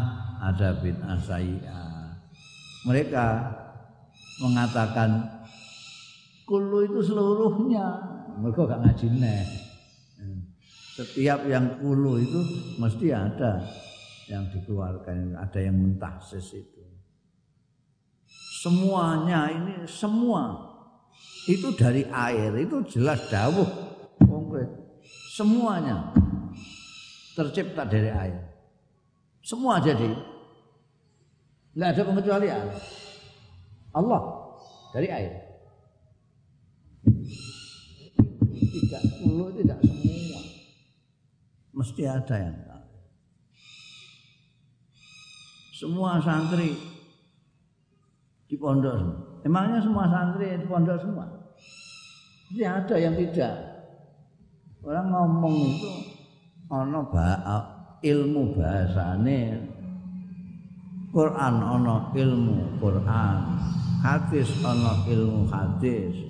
ada 0.41 0.79
bid'ah 0.81 1.19
sayyi'ah. 1.21 2.17
Mereka 2.89 3.27
mengatakan 4.41 5.29
kulu 6.49 6.89
itu 6.89 7.01
seluruhnya. 7.05 7.87
Mereka 8.41 8.65
gak 8.65 8.81
ngaji 8.81 9.07
neh 9.21 9.71
setiap 11.01 11.49
yang 11.49 11.81
kulu 11.81 12.21
itu 12.21 12.41
mesti 12.77 13.09
ada 13.09 13.65
yang 14.31 14.47
dikeluarkan 14.55 15.35
ada 15.35 15.59
yang 15.59 15.75
mentahsis 15.75 16.55
itu. 16.55 16.83
Semuanya 18.63 19.51
ini 19.51 19.83
semua. 19.91 20.71
Itu 21.51 21.75
dari 21.75 22.07
air 22.07 22.55
itu 22.63 22.79
jelas 22.87 23.27
dawuh. 23.27 23.67
Konkret 24.23 24.71
semuanya 25.35 26.15
tercipta 27.35 27.83
dari 27.83 28.11
air. 28.15 28.39
Semua 29.43 29.83
jadi. 29.83 30.15
Nggak 31.75 31.91
ada 31.91 32.03
pengecualian. 32.07 32.67
Allah 33.91 34.23
dari 34.95 35.09
air. 35.11 35.33
Tidak 38.55 39.03
perlu 39.19 39.51
tidak 39.59 39.79
semua. 39.83 40.41
Mesti 41.75 42.03
ada 42.07 42.37
yang 42.39 42.70
semua 45.81 46.21
santri 46.21 46.77
di 48.45 48.57
pondok 48.61 49.01
Emangnya 49.41 49.81
semua 49.81 50.05
santri 50.13 50.53
di 50.61 50.67
pondok 50.69 51.01
semua? 51.01 51.25
Jadi 52.53 52.65
ada 52.69 52.97
yang 53.01 53.17
tidak. 53.17 53.57
Orang 54.85 55.09
ngomong 55.09 55.57
itu 55.65 55.93
ono 56.69 57.01
ilmu 58.05 58.43
bahasane 58.53 59.41
Quran 61.09 61.55
ono 61.59 62.13
ilmu 62.13 62.77
Quran, 62.77 63.37
hadis 64.05 64.49
ono 64.61 65.09
ilmu 65.09 65.49
hadis. 65.49 66.29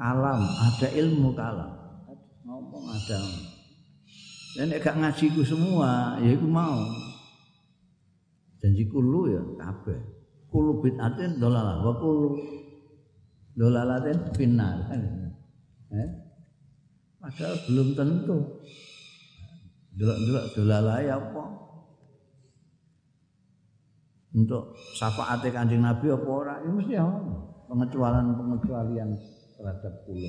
Kalam 0.00 0.40
ada 0.40 0.88
ilmu 0.96 1.28
kalam. 1.36 1.72
Ngomong 2.42 2.84
ada. 2.88 3.20
Dan 4.54 4.70
gak 4.78 4.96
ngajiku 4.96 5.42
semua, 5.42 6.18
ya 6.22 6.34
mau. 6.40 7.03
Janji 8.64 8.88
kulu 8.88 9.28
ya 9.28 9.44
kabeh. 9.60 10.00
Kulu 10.48 10.80
bid'atin 10.80 11.36
dolalah 11.36 11.84
wa 11.84 11.92
kulu 12.00 12.32
dolalatin 13.52 14.32
finnar 14.32 14.88
kan. 14.88 15.04
Eh? 15.94 16.10
Padahal 17.22 17.54
belum 17.70 17.88
tentu. 17.94 18.38
Delok-delok 19.94 20.44
dolalah 20.58 20.98
ya 21.06 21.14
apa? 21.22 21.44
Untuk 24.34 24.74
syafaat 24.98 25.38
Kanjeng 25.54 25.86
Nabi 25.86 26.10
apa 26.10 26.26
ora? 26.26 26.58
Ya 26.66 26.70
mesti 26.74 26.98
ya 26.98 27.06
pengecualian-pengecualian 27.70 29.14
terhadap 29.54 29.94
kulu. 30.02 30.26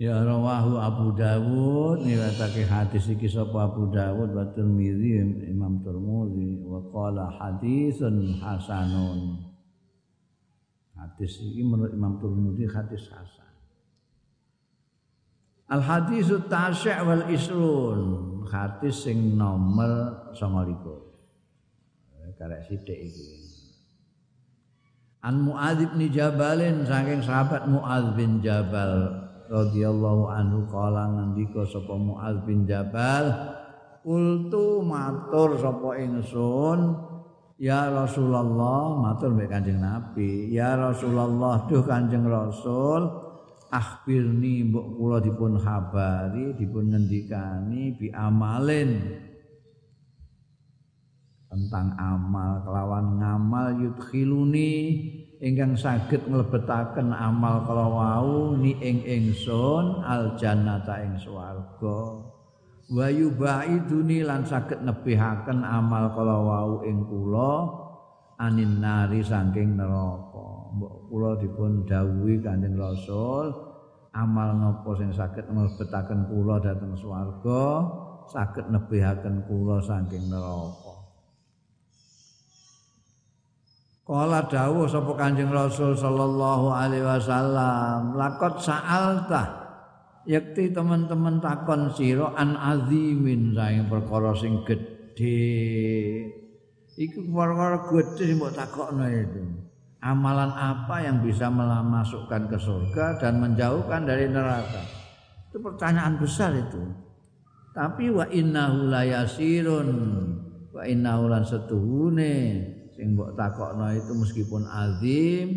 Ya 0.00 0.16
rawahu 0.24 0.80
Abu 0.80 1.12
Dawud 1.12 2.08
niwatake 2.08 2.64
hadis 2.64 3.04
iki 3.12 3.28
sapa 3.28 3.68
Abu 3.68 3.92
Dawud 3.92 4.32
wa 4.32 4.48
Tirmizi 4.48 5.20
Imam 5.44 5.84
Tirmizi 5.84 6.64
wa 6.64 6.80
qala 6.88 7.28
hadisun 7.36 8.40
hasanun. 8.40 9.44
Hadis 10.96 11.44
iki 11.44 11.60
menurut 11.60 11.92
Imam 11.92 12.16
Tirmizi 12.16 12.64
hadis 12.72 13.12
hasan. 13.12 13.52
Al 15.68 15.84
hadisu 15.84 16.48
tasy' 16.48 16.96
wal 17.04 17.28
isrun. 17.28 18.30
hadis 18.50 19.06
sing 19.06 19.38
nomor 19.38 20.26
29 20.34 21.10
karek 22.40 22.64
sithik 22.66 22.98
iki 22.98 23.28
An 25.20 25.44
Muadz 25.44 25.84
bin 25.92 26.08
Jabalin 26.08 26.88
saking 26.88 27.20
sahabat 27.20 27.68
Muadz 27.68 28.16
bin 28.16 28.40
Jabal 28.40 29.19
radhiyallahu 29.50 30.30
anhu 30.30 30.64
kala 30.70 31.10
ngendika 31.10 31.66
sapa 31.66 31.98
Muadz 31.98 32.46
bin 32.46 32.64
Jabal 32.70 33.34
Kultu 34.06 34.80
matur 34.86 35.58
sapa 35.58 35.98
ingsun 35.98 36.94
Ya 37.60 37.90
Rasulullah 37.92 38.96
matur 38.96 39.34
mbek 39.34 39.50
Kanjeng 39.50 39.82
Nabi 39.82 40.54
Ya 40.54 40.78
Rasulullah 40.78 41.66
duh 41.66 41.82
Kanjeng 41.82 42.24
Rasul 42.24 43.30
akhbirni 43.70 44.66
mbok 44.66 44.86
kula 44.98 45.18
dipun 45.22 45.54
habari 45.62 46.52
dipun 46.58 46.90
ngendikani 46.90 47.94
bi 47.94 48.10
amalin. 48.10 49.22
Tentang 51.50 51.98
amal 51.98 52.62
kelawan 52.62 53.18
ngamal 53.18 53.68
yudkhiluni 53.82 54.74
ingkang 55.40 55.72
saged 55.72 56.28
nglebetaken 56.28 57.16
amal 57.16 57.64
kala 57.64 57.86
wau 57.88 58.54
ni 58.60 58.76
ing 58.76 59.00
ingsun 59.08 60.04
al 60.04 60.36
jannata 60.36 61.00
ing 61.00 61.16
swarga. 61.16 62.28
Wa 62.90 63.06
yubaiduni 63.08 64.20
lan 64.20 64.44
saged 64.44 64.84
nebihaken 64.84 65.64
amal 65.64 66.12
kala 66.12 66.36
wau 66.36 66.72
ing 66.84 67.08
kula 67.08 67.52
anin 68.36 68.84
nari 68.84 69.24
saking 69.24 69.80
neraka. 69.80 70.76
Mbok 70.76 70.94
kula 71.08 71.30
dipun 71.40 71.88
dawuhi 71.88 72.44
kanjeng 72.44 72.76
rasul 72.76 73.50
amal 74.12 74.54
napa 74.58 74.90
sing 74.98 75.10
saged 75.14 75.48
nglebetaken 75.48 76.28
kula 76.28 76.60
dhateng 76.60 76.94
swarga 76.98 77.64
saged 78.28 78.66
nebihaken 78.68 79.46
kula 79.46 79.78
saking 79.82 80.26
neraka 80.30 80.89
Kala 84.10 84.42
dawuh 84.50 84.90
sapa 84.90 85.14
Kanjeng 85.14 85.54
Rasul 85.54 85.94
sallallahu 85.94 86.74
alaihi 86.74 87.06
wasallam, 87.06 88.18
lakot 88.18 88.58
sa'alta 88.58 89.70
yakti 90.26 90.74
teman-teman 90.74 91.38
takon 91.38 91.94
sira 91.94 92.34
an 92.34 92.58
azimin 92.58 93.54
saing 93.54 93.86
perkara 93.86 94.34
sing 94.34 94.66
gedhe. 94.66 96.26
Iku 96.98 97.22
perkara 97.30 97.86
gedhe 97.86 98.34
sing 98.34 98.42
mbok 98.42 98.50
takokno 98.50 99.06
itu. 99.06 99.46
Amalan 100.02 100.58
apa 100.58 101.06
yang 101.06 101.22
bisa 101.22 101.46
memasukkan 101.46 102.50
ke 102.50 102.58
surga 102.58 103.14
dan 103.22 103.38
menjauhkan 103.38 104.10
dari 104.10 104.26
neraka? 104.26 104.90
Itu 105.54 105.62
pertanyaan 105.62 106.18
besar 106.18 106.50
itu. 106.58 106.82
Tapi 107.78 108.10
wa 108.10 108.26
innahu 108.26 108.90
layasirun 108.90 109.88
wa 110.74 110.82
innahu 110.82 111.30
lan 111.30 111.46
setuhune 111.46 112.34
sing 113.00 113.16
mbok 113.16 113.32
takokno 113.32 113.96
itu 113.96 114.12
meskipun 114.12 114.68
azim 114.68 115.48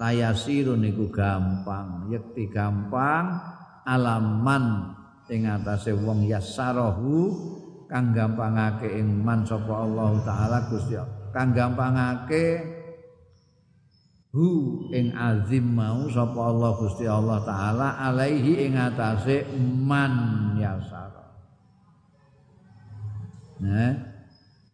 layasirun 0.00 0.80
niku 0.80 1.12
gampang 1.12 2.08
yakti 2.08 2.48
gampang 2.48 3.36
alaman 3.84 4.96
ing 5.28 5.44
atase 5.44 5.92
wong 5.92 6.24
yasarahu 6.24 7.36
kang 7.84 8.16
gampangake 8.16 8.88
ing 8.96 9.20
man 9.20 9.44
sapa 9.44 9.84
Allah 9.84 10.24
taala 10.24 10.58
Gusti 10.72 10.96
kang 11.36 11.52
gampangake 11.52 12.64
hu 14.32 14.48
ing 14.96 15.12
azim 15.12 15.76
mau 15.76 16.08
sapa 16.08 16.40
Allah 16.48 16.80
Gusti 16.80 17.04
Allah 17.04 17.44
taala 17.44 18.00
alaihi 18.00 18.72
ing 18.72 18.80
atase 18.80 19.44
man 19.84 20.12
yasara 20.56 21.28
nah 23.60 24.15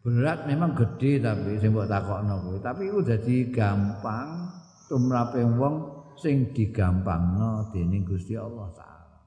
berat 0.03 0.51
memang 0.51 0.75
gede 0.75 1.23
tapi 1.23 1.63
sing 1.63 1.71
mbok 1.71 1.87
takokno 1.87 2.35
kuwi. 2.43 2.59
Tapi 2.59 2.83
iku 2.91 3.01
dadi 3.07 3.37
gampang 3.55 4.51
tumrape 4.91 5.47
wong 5.47 5.75
sing 6.19 6.51
digampangno 6.51 7.71
dening 7.71 8.03
Gusti 8.03 8.35
Allah 8.35 8.69
taala. 8.75 9.19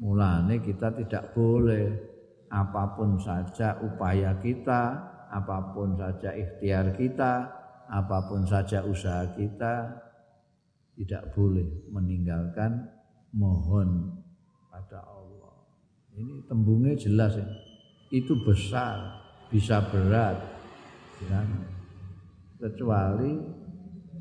Mulane 0.00 0.60
kita 0.60 0.92
tidak 0.92 1.32
boleh 1.32 1.88
apa 2.52 2.92
pun 2.92 3.16
saja 3.16 3.80
upaya 3.80 4.36
kita 4.40 4.82
apa 5.30 5.72
pun 5.72 5.96
saja 5.96 6.36
ikhtiar 6.36 6.92
kita 6.98 7.32
apa 7.90 8.18
pun 8.28 8.44
saja 8.44 8.84
usaha 8.84 9.24
kita 9.34 9.88
tidak 11.00 11.32
boleh 11.32 11.88
meninggalkan 11.88 12.92
mohon 13.32 14.20
pada 14.68 15.00
Allah. 15.00 15.64
Ini 16.12 16.44
tembungnya 16.44 16.92
jelas 16.98 17.40
ya 17.40 17.46
itu 18.10 18.34
besar 18.42 19.19
bisa 19.50 19.82
berat 19.90 20.38
ya. 21.26 21.42
kecuali 22.62 23.34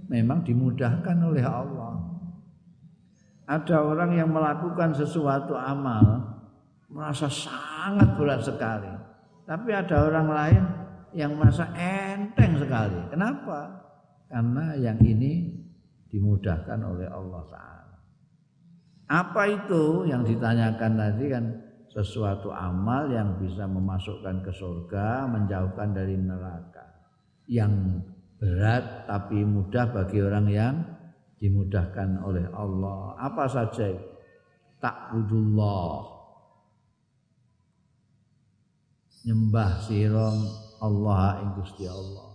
memang 0.09 0.41
dimudahkan 0.41 1.17
oleh 1.21 1.45
Allah. 1.45 1.95
Ada 3.49 3.81
orang 3.81 4.13
yang 4.13 4.29
melakukan 4.29 4.93
sesuatu 4.93 5.57
amal 5.57 6.37
merasa 6.89 7.29
sangat 7.29 8.17
berat 8.17 8.41
sekali. 8.45 8.89
Tapi 9.45 9.69
ada 9.73 10.05
orang 10.05 10.27
lain 10.29 10.63
yang 11.17 11.33
merasa 11.37 11.65
enteng 11.73 12.61
sekali. 12.61 13.09
Kenapa? 13.09 13.81
Karena 14.29 14.77
yang 14.77 15.01
ini 15.01 15.49
dimudahkan 16.09 16.77
oleh 16.77 17.09
Allah 17.09 17.43
Ta'ala. 17.49 17.97
Apa 19.09 19.49
itu 19.49 20.05
yang 20.05 20.21
ditanyakan 20.21 20.91
tadi 20.93 21.25
kan 21.33 21.45
sesuatu 21.89 22.53
amal 22.53 23.09
yang 23.09 23.41
bisa 23.41 23.65
memasukkan 23.65 24.45
ke 24.45 24.51
surga, 24.53 25.25
menjauhkan 25.25 25.89
dari 25.89 26.15
neraka. 26.15 26.85
Yang 27.49 28.05
berat 28.37 29.09
tapi 29.09 29.41
mudah 29.41 29.89
bagi 29.89 30.21
orang 30.21 30.47
yang 30.47 30.75
dimudahkan 31.41 32.21
oleh 32.21 32.45
Allah. 32.53 33.17
Apa 33.17 33.49
saja? 33.49 33.89
Takbudullah. 34.77 36.21
Nyembah 39.25 39.71
sirom 39.83 40.37
Allah 40.79 41.43
ing 41.43 41.49
Gusti 41.57 41.83
Allah. 41.89 42.29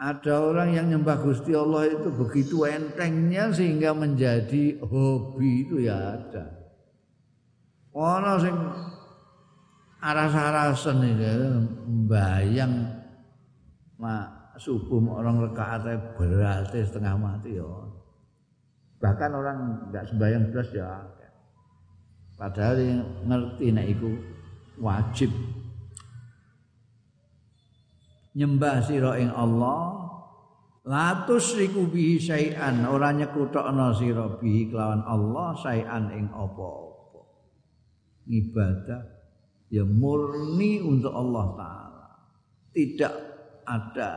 Ada 0.00 0.34
orang 0.40 0.68
yang 0.74 0.86
nyembah 0.88 1.20
Gusti 1.20 1.52
Allah 1.52 1.88
itu 1.88 2.08
begitu 2.12 2.64
entengnya 2.64 3.52
sehingga 3.52 3.92
menjadi 3.92 4.80
hobi 4.80 5.68
itu 5.68 5.84
ya 5.84 6.16
ada 6.16 6.59
ana 7.94 8.38
sing 8.38 8.56
aras-arasen 10.00 10.98
iki 11.04 11.32
mbayang 11.86 12.72
mak 14.00 14.56
subuh 14.60 15.20
orang 15.20 15.44
rekaat 15.50 15.88
berarti 16.16 16.84
setengah 16.84 17.16
mati 17.16 17.56
ya. 17.56 17.68
Bahkan 19.00 19.30
orang 19.32 19.58
enggak 19.88 20.04
sembahyang 20.12 20.44
belas 20.52 20.68
ya. 20.76 20.88
Padahal 22.36 22.76
yang 22.80 23.04
ngerti 23.28 23.66
nek 23.72 23.86
iku 23.88 24.10
wajib 24.80 25.28
nyembah 28.32 28.80
sira 28.80 29.20
ing 29.20 29.28
Allah 29.28 30.08
la 30.88 31.28
tusyriku 31.28 31.84
bihi 31.92 32.16
syai'an 32.16 32.88
ora 32.88 33.12
nyekutokno 33.12 33.92
sira 33.92 34.40
bihi 34.40 34.72
kelawan 34.72 35.04
Allah 35.04 35.52
syai'an 35.60 36.08
ing 36.16 36.32
apa 36.32 36.89
ibadah 38.30 39.02
ya 39.66 39.82
murni 39.82 40.78
untuk 40.78 41.10
Allah 41.10 41.46
taala. 41.58 42.08
Tidak 42.70 43.14
ada 43.66 44.10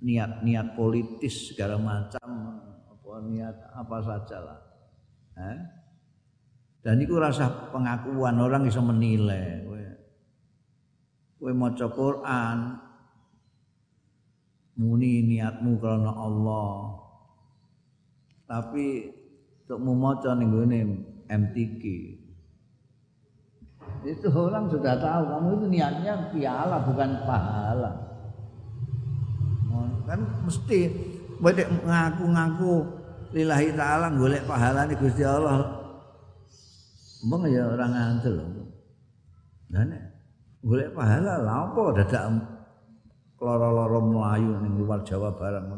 niat-niat 0.00 0.72
politis 0.72 1.52
segala 1.52 1.76
macam 1.76 2.28
apa 2.88 3.12
niat 3.28 3.56
apa 3.76 3.96
sajalah. 4.00 4.60
Eh? 5.36 5.58
Dan 6.80 7.04
itu 7.04 7.20
rasa 7.20 7.68
pengakuan 7.68 8.40
orang 8.40 8.64
bisa 8.64 8.80
menilai. 8.80 9.68
Kowe 11.38 11.54
maca 11.54 11.86
Quran 11.94 12.58
muni 14.74 15.22
niatmu 15.22 15.78
karena 15.78 16.10
Allah. 16.10 16.98
Tapi 18.50 18.86
untuk 19.62 19.78
maca 19.94 20.34
ning 20.34 20.50
MTQ. 21.28 21.82
Itu 24.04 24.28
orang 24.32 24.72
sudah 24.72 24.96
tahu 24.96 25.22
kamu 25.28 25.48
itu 25.58 25.66
niatnya 25.68 26.12
piala 26.32 26.76
bukan 26.84 27.10
pahala. 27.24 27.92
Kan 30.08 30.24
mesti 30.48 30.88
bedek 31.36 31.68
ngaku-ngaku 31.84 32.80
lillahi 33.36 33.76
taala 33.76 34.08
golek 34.16 34.48
pahala 34.48 34.88
nih 34.88 34.96
Gusti 34.96 35.20
Allah. 35.20 35.68
Mbong 37.28 37.44
ya 37.52 37.68
orang 37.68 37.92
ngandel. 37.92 38.40
Lah 39.68 39.84
nek 39.84 40.02
golek 40.64 40.96
pahala 40.96 41.44
lha 41.44 41.54
apa 41.68 41.82
dadak 42.00 42.24
loro-loro 43.38 44.00
melayu 44.02 44.56
ning 44.64 44.80
luar 44.80 45.04
Jawa 45.04 45.36
barang. 45.36 45.66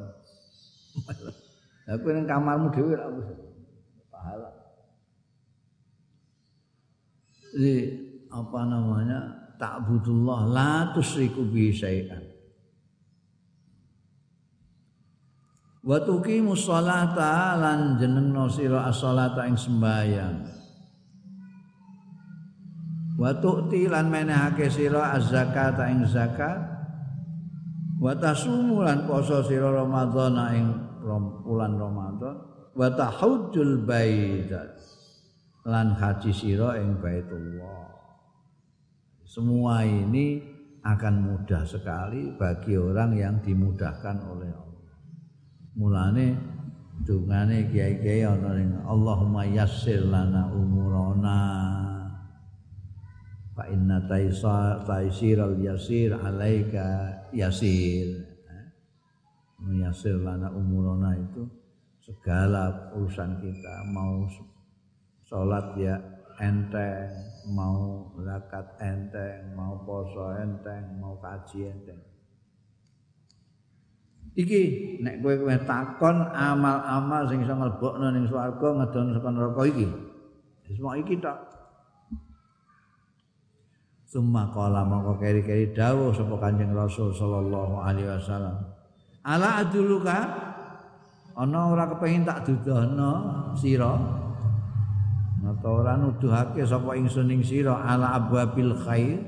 Aku 1.91 2.07
ning 2.15 2.27
kamarmu 2.29 2.71
dhewe 2.71 2.95
ra 2.95 3.11
pahala. 4.15 4.60
Jadi 7.51 7.77
apa 8.31 8.61
namanya? 8.67 9.21
Ta'budullah 9.61 10.41
la 10.49 10.73
tusyriku 10.97 11.45
bi 11.45 11.69
syai'an. 11.69 12.25
Wa 15.81 16.01
tuqimu 16.01 16.53
sholata 16.57 17.57
lan 17.57 17.97
jenengno 17.97 18.49
sira 18.49 18.89
as-sholata 18.89 19.49
ing 19.49 19.57
sembahyang. 19.57 20.39
Wa 23.21 23.37
tu'ti 23.37 23.89
lan 23.89 24.09
menehake 24.09 24.73
sira 24.73 25.17
az-zakata 25.17 25.89
ing 25.93 26.09
zakat. 26.09 26.61
Wa 28.01 28.17
tasumu 28.17 28.81
lan 28.81 29.05
poso 29.05 29.45
sira 29.45 29.69
Ramadan 29.69 30.41
ing 30.57 30.67
bulan 31.45 31.77
Ramadan. 31.77 32.37
Wa 32.73 32.89
tahujjul 32.97 33.85
baitat 33.85 34.90
lan 35.69 35.93
haji 35.93 36.33
sira 36.33 36.81
ing 36.81 36.97
Baitullah. 37.01 37.93
Semua 39.25 39.85
ini 39.85 40.41
akan 40.81 41.15
mudah 41.23 41.63
sekali 41.69 42.33
bagi 42.35 42.75
orang 42.81 43.13
yang 43.15 43.37
dimudahkan 43.45 44.17
oleh 44.27 44.51
Allah. 44.51 44.95
Mulane 45.77 46.27
dungane 47.05 47.69
kiai-kiai 47.69 48.25
ana 48.25 48.57
Allahumma 48.89 49.45
yassir 49.45 50.03
lana 50.03 50.51
umurana. 50.51 51.41
Fa 53.55 53.69
inna 53.69 54.01
al 54.09 55.55
yasir 55.61 56.11
alaika 56.17 56.87
yasir. 57.37 58.25
Yasir 59.61 60.17
lana 60.25 60.49
umurana 60.49 61.13
itu 61.21 61.45
segala 62.01 62.91
urusan 62.97 63.39
kita 63.45 63.75
mau 63.93 64.25
sholat 65.31 65.79
ya 65.79 65.95
enteng, 66.43 67.07
mau 67.55 68.11
zakat 68.19 68.67
enteng, 68.83 69.55
mau 69.55 69.79
poso 69.87 70.35
enteng, 70.35 70.99
mau 70.99 71.15
kaji 71.23 71.71
enteng. 71.71 72.03
Iki 74.35 74.63
nek 75.07 75.23
kowe 75.23 75.35
kowe 75.39 75.57
takon 75.63 76.17
amal-amal 76.35 77.31
sing 77.31 77.47
iso 77.47 77.55
mlebokno 77.55 78.11
ning 78.11 78.27
swarga 78.27 78.69
ngedon 78.83 79.15
saka 79.15 79.29
neraka 79.31 79.63
iki. 79.71 79.87
Semua 80.67 80.99
iki 80.99 81.15
tok. 81.23 81.39
Summa 84.11 84.51
qala 84.51 84.83
mongko 84.83 85.23
keri-keri 85.23 85.71
dawuh 85.71 86.11
sapa 86.11 86.35
Kanjeng 86.43 86.75
Rasul 86.75 87.15
sallallahu 87.15 87.79
alaihi 87.79 88.11
wasallam. 88.11 88.59
Ala 89.23 89.63
aduluka 89.63 90.19
ana 91.39 91.61
ora 91.71 91.87
kepengin 91.87 92.27
tak 92.27 92.43
dudohno 92.43 93.55
sira 93.55 93.95
atau 95.41 95.81
ora 95.81 95.97
nuduhake 95.97 96.61
sapa 96.69 96.93
ingsun 97.01 97.33
ing 97.33 97.41
sira 97.41 97.73
ala 97.73 98.21
abwabil 98.21 98.77
khair 98.85 99.25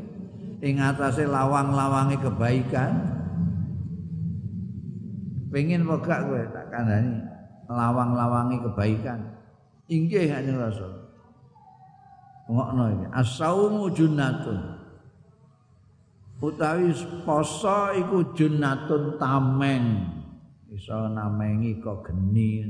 ing 0.61 0.77
atase 0.79 1.25
lawang-lawange 1.25 2.21
kebaikan. 2.21 2.93
Pengen 5.53 5.85
apa 5.85 6.25
kowe 6.25 6.43
tak 6.53 6.67
kandhani 6.73 7.21
lawang-lawange 7.69 8.57
kebaikan. 8.61 9.21
Inggih 9.89 10.33
kanjeng 10.33 10.57
rasul. 10.61 10.93
Ngokno 12.49 12.85
iki 12.93 13.07
asaumu 13.13 13.85
junnatun. 13.93 14.61
Utawi 16.43 16.91
poso 17.23 17.95
iku 17.97 18.35
junnatun 18.35 19.17
tameng. 19.17 20.09
Iso 20.73 21.07
namengi 21.13 21.79
kok 21.85 22.09
geni 22.09 22.65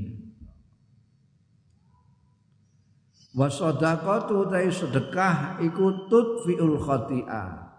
wa 3.32 3.48
sadaqatu 3.48 4.48
ta 4.52 4.60
sedekah 4.60 5.60
iku 5.64 6.08
tudfiul 6.08 6.76
khati'ah. 6.80 7.72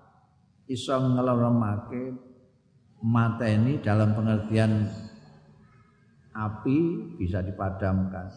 Iso 0.64 0.95
ngeleremake 0.95 2.16
mateni 3.04 3.84
dalam 3.84 4.18
pengertian 4.18 4.89
api 6.34 6.78
bisa 7.22 7.45
dipadamkan. 7.45 8.34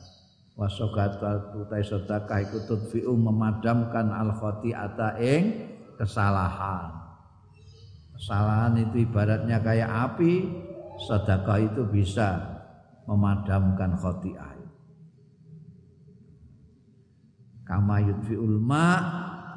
Wa 0.56 0.68
sadaqatu 0.68 1.68
ta 1.72 1.80
sedekah 1.80 2.38
iku 2.44 2.58
tudfiu 2.68 3.16
memadamkan 3.16 4.12
al 4.12 4.36
khati'ata 4.36 5.16
ing 5.20 5.44
kesalahan. 5.96 6.92
Kesalahan 8.16 8.80
itu 8.80 9.04
ibaratnya 9.04 9.60
kayak 9.60 9.88
api 9.88 10.48
sedekah 11.08 11.60
itu 11.60 11.84
bisa 11.84 12.40
memadamkan 13.04 13.92
khati'ah 14.00 14.55
kama 17.66 17.98
yudfiul 17.98 18.62
ma 18.62 18.88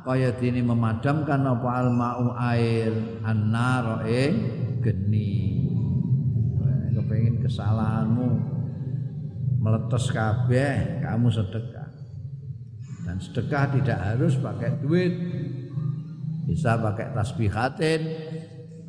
kaya 0.01 0.33
dene 0.33 0.65
memadamkan 0.65 1.45
apa 1.45 1.69
al 1.69 1.89
ma'u 1.93 2.25
air 2.33 2.91
annar 3.21 4.03
ing 4.09 4.33
geni. 4.81 5.69
Kepengin 6.97 7.39
kesalahanmu 7.39 8.27
meletus 9.61 10.09
kabeh 10.11 10.99
kamu 11.05 11.27
sedekah. 11.31 11.89
Dan 13.05 13.17
sedekah 13.21 13.65
tidak 13.77 13.99
harus 14.01 14.33
pakai 14.35 14.81
duit. 14.81 15.13
Bisa 16.49 16.81
pakai 16.81 17.13
tasbihatin 17.13 18.01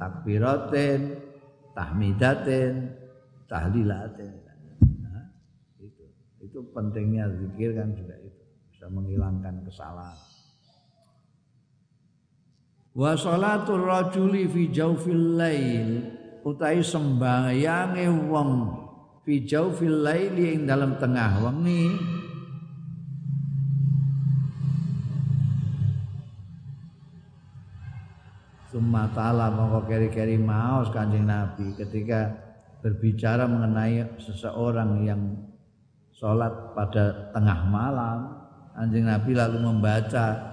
takbiratin 0.00 1.00
tahmidatin 1.76 2.72
tahlilatin. 3.44 4.32
Nah, 5.04 5.28
itu. 5.76 6.04
Itu 6.40 6.58
pentingnya 6.72 7.28
zikir 7.36 7.76
kan 7.76 7.92
juga 7.92 8.19
bisa 8.80 8.88
menghilangkan 8.96 9.60
kesalahan. 9.68 10.16
Wa 12.96 13.12
salatul 13.12 13.84
rajuli 13.84 14.48
fi 14.48 14.72
jawfil 14.72 15.36
lail 15.36 16.08
utai 16.48 16.80
sembayange 16.80 18.08
wong 18.08 18.52
fi 19.20 19.44
jawfil 19.44 20.00
lail 20.00 20.32
ing 20.32 20.64
dalam 20.64 20.96
tengah 20.96 21.44
wengi 21.44 21.92
Summa 28.72 29.12
ta'ala 29.12 29.52
mongko 29.52 29.92
keri-keri 29.92 30.40
maos 30.40 30.88
kanjeng 30.88 31.28
Nabi 31.28 31.76
ketika 31.76 32.32
berbicara 32.80 33.44
mengenai 33.44 34.16
seseorang 34.16 35.04
yang 35.04 35.36
sholat 36.16 36.72
pada 36.72 37.28
tengah 37.36 37.68
malam 37.68 38.39
Anjing 38.78 39.06
Nabi 39.06 39.34
lalu 39.34 39.58
membaca 39.60 40.50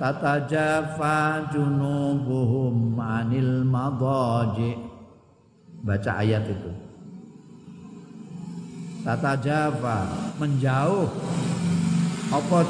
Tata 0.00 0.48
jafa 0.48 1.44
junubuhum 1.52 2.96
anil 2.96 3.68
madaji. 3.68 4.72
Baca 5.84 6.24
ayat 6.24 6.48
itu. 6.48 6.72
Tata 9.04 9.36
jafa 9.36 10.08
menjauh. 10.40 11.04
Apa 12.32 12.64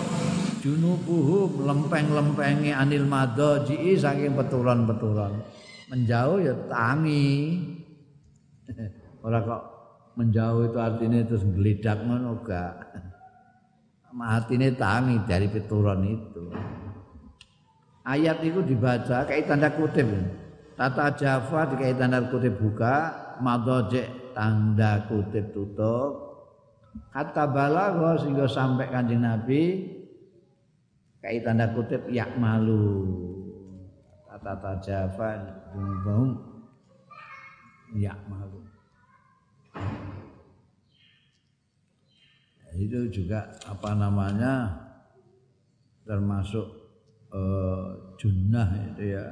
junubuhum 0.59 1.71
lempeng-lempengi 1.71 2.75
anil 2.75 3.07
madaji 3.07 3.95
saking 3.95 4.35
peturon-peturon. 4.35 5.39
Menjauh 5.87 6.43
ya 6.43 6.55
tangi. 6.67 7.63
Orang 9.23 9.47
kok 9.47 9.63
menjauh 10.19 10.67
itu 10.67 10.79
artinya 10.83 11.23
terus 11.23 11.47
gelidak 11.47 12.03
ngono 12.03 12.43
gak 12.43 12.91
matine 14.15 14.75
tangi 14.75 15.23
dari 15.27 15.47
pituron 15.47 16.03
itu. 16.07 16.45
Ayat 18.07 18.43
itu 18.43 18.61
dibaca 18.65 19.29
kayak 19.29 19.47
tanda 19.47 19.71
kutip. 19.71 20.09
Tata 20.75 21.13
Java 21.13 21.69
dikai 21.69 21.93
tanda 21.93 22.25
kutip 22.33 22.57
buka, 22.57 23.13
madojek 23.45 24.33
tanda 24.33 25.05
kutip 25.07 25.53
tutup. 25.53 26.31
Kata 27.15 27.47
balago 27.47 28.19
sehingga 28.19 28.51
sampai 28.51 28.91
kanjeng 28.91 29.23
Nabi 29.23 29.87
kayak 31.23 31.45
tanda 31.47 31.71
kutip 31.77 32.09
yak 32.11 32.35
malu. 32.41 33.29
Tata 34.41 34.81
Java 34.81 35.37
bung 36.01 36.41
yak 37.93 38.19
malu. 38.27 38.65
Itu 42.79 43.11
juga 43.11 43.51
apa 43.67 43.97
namanya 43.97 44.71
termasuk 46.07 46.67
uh, 47.35 48.15
junnah 48.19 48.69
itu 48.95 49.17
ya. 49.17 49.27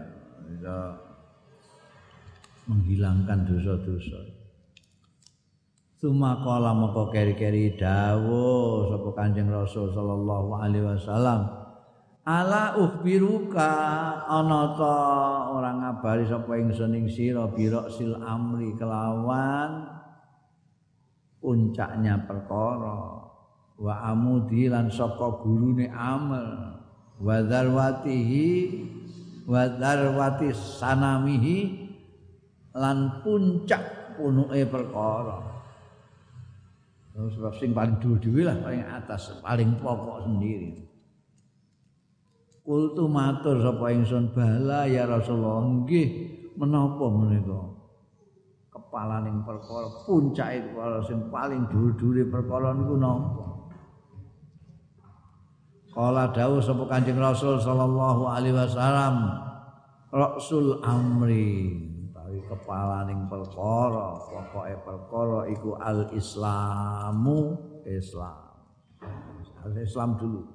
Bisa 0.48 0.76
menghilangkan 2.68 3.44
dosa-dosa. 3.44 4.20
Suma 5.98 6.40
kala 6.46 6.72
moko 6.72 7.10
keri-keri 7.10 7.74
dawo 7.74 8.86
sapa 8.86 9.08
Kanjeng 9.18 9.50
Rasul 9.50 9.90
sallallahu 9.90 10.54
alaihi 10.54 10.86
wasallam 10.86 11.50
ala 12.22 12.78
ukhbiruka? 12.78 13.72
Ana 14.24 14.78
ta 14.78 14.96
ora 15.52 15.74
ngabari 15.74 16.22
sapa 16.28 16.54
ingsun 16.54 16.94
ing 16.94 17.10
sira 17.10 17.50
birok 17.50 17.90
sil 17.90 18.14
amri 18.14 18.78
kelawan 18.78 19.90
puncaknya 21.42 22.24
perkara 22.30 23.27
wa 23.78 23.94
amudi 24.10 24.66
lan 24.66 24.90
saka 24.90 25.38
gurune 25.38 25.86
amal 25.94 26.74
wa 27.22 27.36
darwatihi 27.46 28.50
wa 29.46 29.70
darwati 29.70 30.50
sanamihi 30.50 31.58
lan 32.74 33.22
puncak 33.22 34.14
punuke 34.18 34.66
perkara. 34.66 35.38
Sebab 37.18 37.50
sing 37.58 37.74
paling 37.74 37.98
dhuwur 37.98 38.46
lah 38.46 38.62
paling 38.62 38.82
atas 38.86 39.42
paling 39.42 39.74
pokok 39.78 40.26
sendiri. 40.26 40.86
Kultu 42.62 43.10
matur 43.10 43.58
sapa 43.58 43.90
ingsun 43.90 44.30
bala 44.30 44.86
ya 44.86 45.08
Rasulullah 45.08 45.66
nggih 45.66 46.08
menapa 46.54 47.06
menika? 47.10 47.74
Kepalaning 48.70 49.42
perkara 49.42 49.88
puncake 50.06 50.70
perkara 50.70 50.98
sing 51.02 51.26
paling 51.26 51.66
dhuwur-dhuwure 51.66 52.22
perkara 52.30 52.70
niku 52.76 52.94
napa 52.94 53.47
Kala 55.98 56.30
dawuh 56.30 56.62
sapa 56.62 56.86
Kanjeng 56.86 57.18
Rasul 57.18 57.58
sallallahu 57.58 58.30
alaihi 58.30 58.54
wasallam 58.54 59.34
Rasul 60.14 60.78
amri. 60.86 61.74
Utawi 62.06 62.38
kepalaning 62.46 63.26
perkara 63.26 64.14
pokoke 64.30 64.78
perkara 64.86 65.50
iku 65.50 65.74
al 65.74 66.06
islamu 66.14 67.58
Islam. 67.82 68.62
Al 69.66 69.74
Islam 69.74 70.14
dulu. 70.22 70.46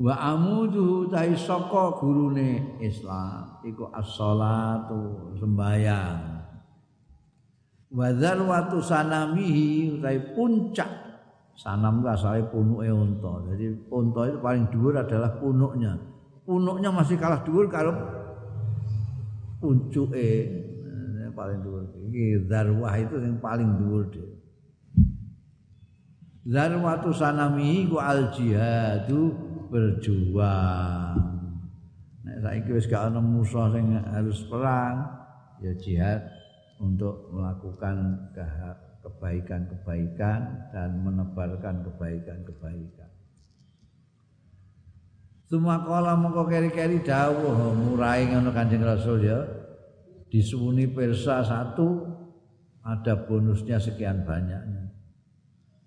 Wa 0.00 0.16
amudu 0.32 1.12
tai 1.12 1.36
saka 1.36 2.00
gurune 2.00 2.80
Islam 2.80 3.60
iku 3.68 3.92
as-shalatu 3.92 5.36
sembayang 5.36 6.40
wa 7.90 8.06
dzarwatu 8.14 8.78
sanamihi 8.78 9.98
utai 9.98 10.30
puncak 10.32 10.99
sanam 11.60 12.00
ku 12.00 12.08
asale 12.08 12.48
punuke 12.48 12.88
unta. 12.88 13.32
Jadi 13.52 13.66
unta 13.92 14.20
itu 14.32 14.38
paling 14.40 14.64
dhuwur 14.72 14.96
adalah 14.96 15.36
punuknya. 15.36 15.92
Punuknya 16.48 16.88
masih 16.88 17.20
kalah 17.20 17.44
dhuwur 17.44 17.68
kalau 17.68 17.92
puncuke 19.60 20.28
paling 21.36 21.60
dhuwur. 21.60 21.84
Iki 22.08 22.48
zarwah 22.48 22.96
itu 22.96 23.20
yang 23.20 23.36
paling 23.44 23.76
dhuwur 23.76 24.08
deh 24.08 24.40
zarwatu 26.46 27.12
sanamihi 27.12 27.88
ku 27.90 28.00
al 28.00 28.32
jihadu 28.32 29.34
berjuang. 29.68 31.16
Nek 32.24 32.36
saiki 32.42 32.70
wis 32.74 32.88
gak 32.88 33.12
ana 33.12 33.20
musuh 33.20 33.70
sing 33.72 33.96
harus 33.96 34.44
perang, 34.48 35.08
ya 35.60 35.72
jihad 35.78 36.20
untuk 36.80 37.28
melakukan 37.32 38.28
kebaikan-kebaikan 39.20 40.72
dan 40.72 41.04
menebarkan 41.04 41.84
kebaikan-kebaikan. 41.84 43.12
Semua 45.44 45.84
kala 45.84 46.16
mongko 46.16 46.48
keri-keri 46.48 47.04
dawuh 47.04 47.76
murai 47.76 48.32
ngono 48.32 48.48
Kanjeng 48.48 48.80
Rasul 48.80 49.28
ya. 49.28 49.44
Disuwuni 50.32 50.88
persa 50.88 51.44
satu 51.44 52.08
ada 52.80 53.28
bonusnya 53.28 53.76
sekian 53.76 54.24
banyaknya. 54.24 54.88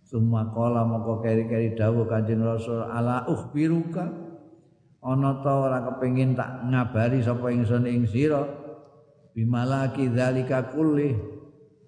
Suma 0.05 0.53
kala 0.53 0.85
moko 0.85 1.25
keri-keri 1.25 1.73
dawuh 1.73 2.05
Kanjeng 2.05 2.45
Rasul 2.45 2.85
ala 2.85 3.25
ukhbiruka 3.25 4.13
ana 5.01 5.41
ta 5.41 5.51
ora 5.57 5.81
kepengin 5.89 6.37
tak 6.37 6.69
ngabari 6.69 7.25
sapa 7.25 7.49
ingsun 7.49 7.89
ing 7.89 8.05
sira 8.05 8.45
bimalaki 9.33 10.07
dzalika 10.07 10.69
kulli 10.69 11.32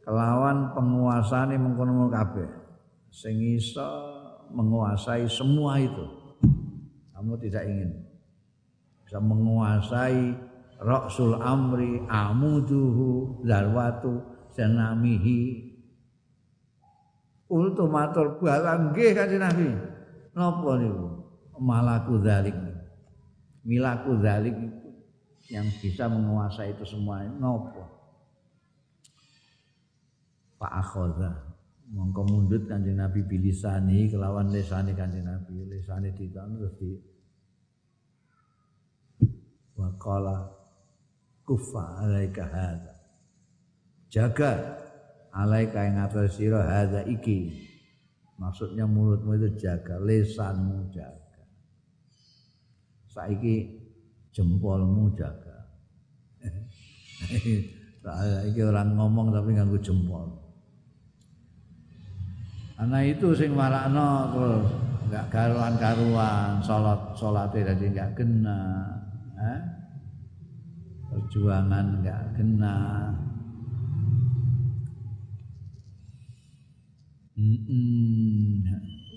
kelawan 0.06 0.72
penguasane 0.78 1.58
mengkono 1.58 2.08
kabeh 2.14 2.46
sing 3.10 3.42
iso 3.58 3.90
menguasai 4.54 5.26
semua 5.26 5.82
itu 5.82 6.06
kamu 7.12 7.34
tidak 7.42 7.66
ingin 7.66 7.92
bisa 9.02 9.18
menguasai 9.18 10.54
Rasul 10.76 11.40
amri 11.40 12.04
amuduhu 12.06 13.42
zarwatu 13.48 14.22
senamihi 14.54 15.66
Ultu 17.46 17.86
matur 17.86 18.42
balang 18.42 18.90
nggih 18.90 19.14
Kanjeng 19.14 19.42
Nabi. 19.42 19.70
Napa 20.34 20.72
niku? 20.82 21.08
Malaku 21.62 22.18
zalik. 22.26 22.58
Milaku 23.62 24.18
zalik 24.22 24.58
yang 25.54 25.70
bisa 25.78 26.10
menguasai 26.10 26.74
itu 26.74 26.86
semua 26.86 27.22
napa? 27.22 27.95
Pak 30.56 30.72
akhoza. 30.72 31.32
Mongko 31.86 32.26
mundut 32.26 32.66
Kanjeng 32.66 32.98
Nabi 32.98 33.22
bilisani 33.22 34.10
kelawan 34.10 34.50
lesane 34.50 34.98
Kanjeng 34.98 35.28
Nabi. 35.28 35.70
Lesane 35.70 36.10
ditan 36.18 36.58
terus 36.58 36.74
di 36.82 36.92
waqala 39.78 40.50
kufa 41.46 42.02
alaika 42.08 42.46
hadza. 42.48 42.96
Jaga 44.10 44.52
alaika 45.36 45.86
yang 45.86 46.02
atas 46.08 46.40
sira 46.40 46.64
hadza 46.64 47.06
iki. 47.06 47.54
Maksudnya 48.36 48.84
mulutmu 48.84 49.38
itu 49.40 49.48
jaga 49.60 49.96
lesanmu 50.02 50.92
jaga. 50.92 51.44
Saiki 53.08 53.56
jempolmu 54.36 55.14
jaga. 55.16 55.70
Saya 58.06 58.46
iki 58.46 58.62
orang 58.62 58.94
ngomong 59.00 59.34
tapi 59.34 59.56
nganggo 59.56 59.80
jempol 59.82 60.45
Karena 62.76 63.00
itu 63.08 63.32
sing 63.32 63.56
marakno 63.56 64.36
terus 64.36 64.68
enggak 65.08 65.26
karuan-karuan 65.32 66.60
salat 66.60 67.00
salate 67.16 67.64
dadi 67.64 67.88
enggak 67.88 68.12
kena 68.20 68.84
eh? 69.40 69.60
perjuangan 71.08 72.04
enggak 72.04 72.24
kena 72.36 72.76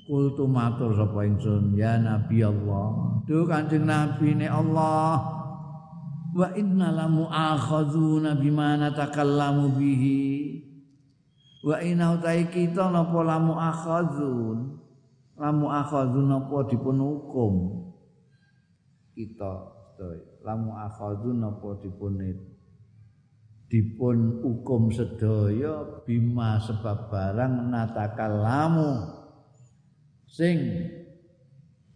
Kultu 0.08 0.48
matur 0.48 0.96
sapa 0.96 1.20
ingsun 1.28 1.76
ya 1.76 2.00
Nabi 2.00 2.40
Allah. 2.40 3.20
Duh 3.28 3.44
Kanjeng 3.44 3.84
Nabi 3.84 4.40
ne 4.40 4.48
Allah. 4.48 5.20
Wa 6.32 6.48
inna 6.56 6.96
lamu 6.96 7.28
akhadzuna 7.28 8.34
bima 8.40 8.80
natakallamu 8.80 9.76
bihi. 9.76 10.24
Wa 11.58 11.82
inna 11.82 12.14
utai 12.14 12.46
kita 12.46 12.86
napa 12.86 13.18
lamu 13.26 13.58
akhadzun. 13.58 14.78
Lamu 15.38 15.66
akhadzun 15.70 16.30
napa 16.30 16.66
dipun 16.70 16.96
hukum. 17.02 17.54
Kita 19.14 19.52
lamu 20.46 20.78
akhadzun 20.78 21.42
napa 21.42 21.74
dipun 21.82 22.14
dipun 23.68 24.16
hukum 24.40 24.88
sedaya 24.94 26.02
bima 26.06 26.62
sebab 26.62 27.10
barang 27.10 27.54
lamu. 28.38 29.18
Sing 30.30 30.62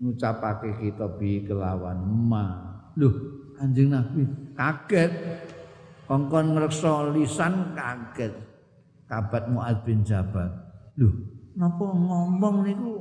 ngucapake 0.02 0.74
kita 0.82 1.06
bi 1.14 1.46
kelawan 1.46 2.02
ma. 2.02 2.46
Lho 2.98 3.10
anjing 3.62 3.94
nabi 3.94 4.26
kaget. 4.58 5.12
Kongkon 6.02 6.58
ngreksa 6.58 7.14
lisan 7.14 7.78
kaget 7.78 8.51
kabat 9.12 9.44
Muad 9.52 9.84
bin 9.84 10.00
Jabal. 10.00 10.48
Lho 10.96 11.12
napa 11.52 11.84
ngomong 11.84 12.64
niku? 12.64 12.96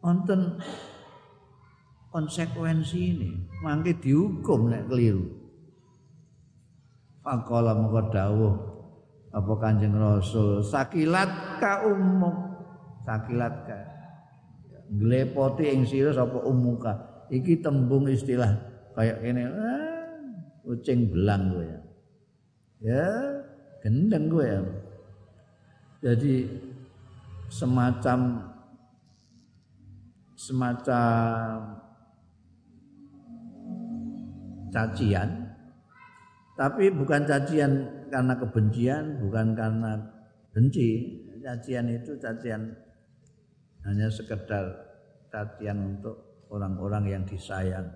Wonten 0.00 0.56
konsekuensi 2.08 3.00
ini. 3.12 3.30
Mangke 3.60 3.92
dihukum 4.00 4.72
nek 4.72 4.88
keliru. 4.88 5.28
Faqala 7.20 7.76
moko 7.76 8.00
dawuh 8.08 8.54
apa 9.28 9.52
Kanjeng 9.60 9.92
Rasul? 9.92 10.64
Sakilat 10.64 11.60
ka 11.60 11.84
ummuk 11.84 12.36
sakilat 13.04 13.54
ka. 13.68 13.78
Nglepoti 14.88 15.68
ing 15.68 15.84
sira 15.84 16.16
sapa 16.16 16.40
iki 17.28 17.60
tembung 17.60 18.08
istilah 18.08 18.56
kayak 18.96 19.20
kene. 19.20 19.44
Ah, 19.52 20.24
kucing 20.64 21.12
belang 21.12 21.52
kowe 21.52 21.60
ya. 21.60 21.80
Ya 22.78 23.04
gendeng 23.84 24.30
kowe 24.30 24.44
ya 24.44 24.62
jadi 26.02 26.46
semacam 27.50 28.48
semacam 30.38 31.54
cacian 34.70 35.48
tapi 36.58 36.90
bukan 36.90 37.22
cacian 37.22 37.86
karena 38.10 38.34
kebencian, 38.34 39.22
bukan 39.22 39.54
karena 39.54 39.94
benci. 40.50 41.22
Cacian 41.38 41.86
itu 41.86 42.18
cacian 42.18 42.74
hanya 43.86 44.10
sekedar 44.10 44.66
cacian 45.30 45.96
untuk 45.96 46.44
orang-orang 46.50 47.14
yang 47.14 47.22
disayang. 47.22 47.86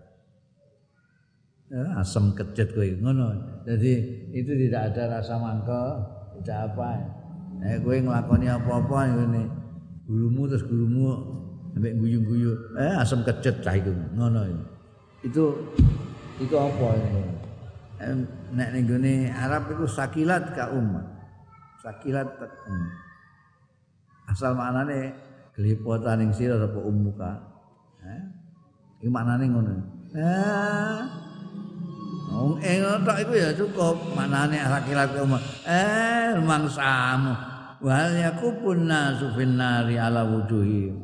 Ya, 1.73 1.85
asam 1.97 2.37
kejet 2.37 2.77
kowe 2.77 2.85
ngono. 2.85 3.33
Jadi 3.65 3.93
itu 4.37 4.53
tidak 4.69 4.93
ada 4.93 5.17
rasa 5.17 5.41
mangkel, 5.41 6.05
tidak 6.37 6.69
apa. 6.69 7.01
Eh 7.65 7.81
kowe 7.81 7.97
nglakoni 7.97 8.47
apa-apa 8.53 9.09
ngene. 9.09 9.43
Gurumu 10.05 10.45
terus 10.45 10.69
gurumu 10.69 11.41
sampai 11.73 11.97
guyu-guyu 11.97 12.53
eh 12.77 12.95
asam 13.01 13.25
kejet 13.25 13.65
cah 13.65 13.73
iku 13.73 13.93
ngono 14.13 14.45
itu 15.25 15.45
itu 16.37 16.55
apa 16.57 16.89
ini 17.01 17.23
nek 18.53 18.69
ning 18.77 18.85
gone 18.85 19.15
Arab 19.33 19.73
iku 19.73 19.89
sakilat 19.89 20.53
ka 20.53 20.69
umat 20.77 21.07
sakilat 21.81 22.29
um. 22.69 22.87
asal 24.29 24.53
maknane 24.53 25.17
gelipotan 25.57 26.21
ning 26.21 26.31
sira 26.37 26.61
apa 26.61 26.81
umuka 26.81 27.41
eh 28.05 28.23
iki 29.01 29.09
maknane 29.09 29.45
ngono 29.49 29.73
eh 30.13 31.01
Wong 32.31 32.63
ing 32.63 32.85
tok 33.03 33.19
iku 33.19 33.33
ya 33.35 33.51
cukup. 33.57 34.15
Manane 34.15 34.61
sakilat 34.61 35.11
ka 35.17 35.27
umat 35.27 35.43
eh 35.67 36.39
mangsamu. 36.39 37.35
Wal 37.83 38.15
yakupun 38.15 38.87
nasu 38.87 39.35
finnari 39.35 39.99
ala 39.99 40.23
wujuhi 40.23 40.95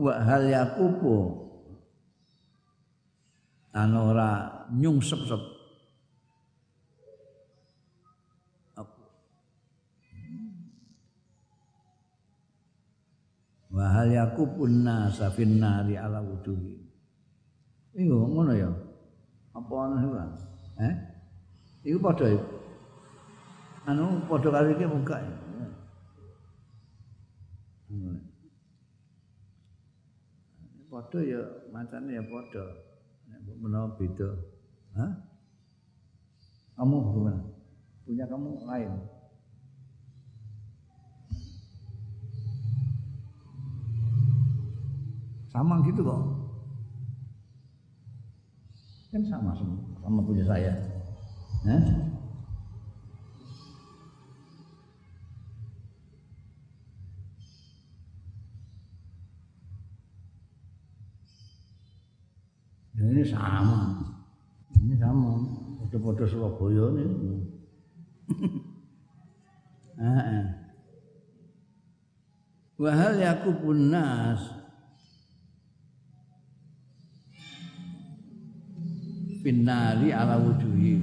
wa 0.00 0.12
hal 0.24 0.48
yakupu. 0.48 1.36
Ana 3.76 3.98
ora 4.02 4.30
nyungsep-sep. 4.72 5.60
Wa 13.70 13.86
hal 13.86 14.10
yakupun 14.10 14.82
nasa 14.82 15.30
finnari 15.30 15.94
ala 15.94 16.18
wujuhi 16.18 16.74
iyo 17.94 18.26
ngono 18.26 18.50
ya 18.58 18.66
apa 19.60 19.74
ana 19.76 19.96
iku 20.00 20.16
eh? 20.80 20.94
Iku 21.84 21.98
padha 22.00 22.26
anu 23.84 24.24
padha 24.24 24.48
karo 24.48 24.68
iki 24.72 24.86
muka 24.88 25.16
padha 30.90 31.20
ya 31.22 31.40
macane 31.72 32.16
ya 32.16 32.22
padha. 32.24 32.64
Nek 33.30 33.56
menawa 33.56 33.94
beda. 33.96 34.28
Hah? 34.98 35.12
kamu 36.80 36.96
gimana? 37.12 37.44
Punya 38.08 38.24
kamu 38.26 38.50
lain? 38.64 38.92
Sama 45.50 45.82
gitu 45.82 46.00
kok 46.06 46.20
kan 49.10 49.22
sama 49.26 49.50
semua 49.58 49.82
sama 50.06 50.22
punya 50.22 50.46
saya. 50.46 50.70
Hah? 51.66 51.82
Ya, 62.94 63.04
ini 63.10 63.24
sama. 63.26 63.80
Ini 64.78 64.94
sama. 64.98 65.42
Foto-foto 65.82 66.24
Surabaya 66.26 66.86
ini. 67.02 67.34
Wahal 72.80 73.20
yakubun 73.20 73.92
nas 73.92 74.59
Finari 79.40 80.12
ala 80.12 80.36
wujuhim 80.36 81.02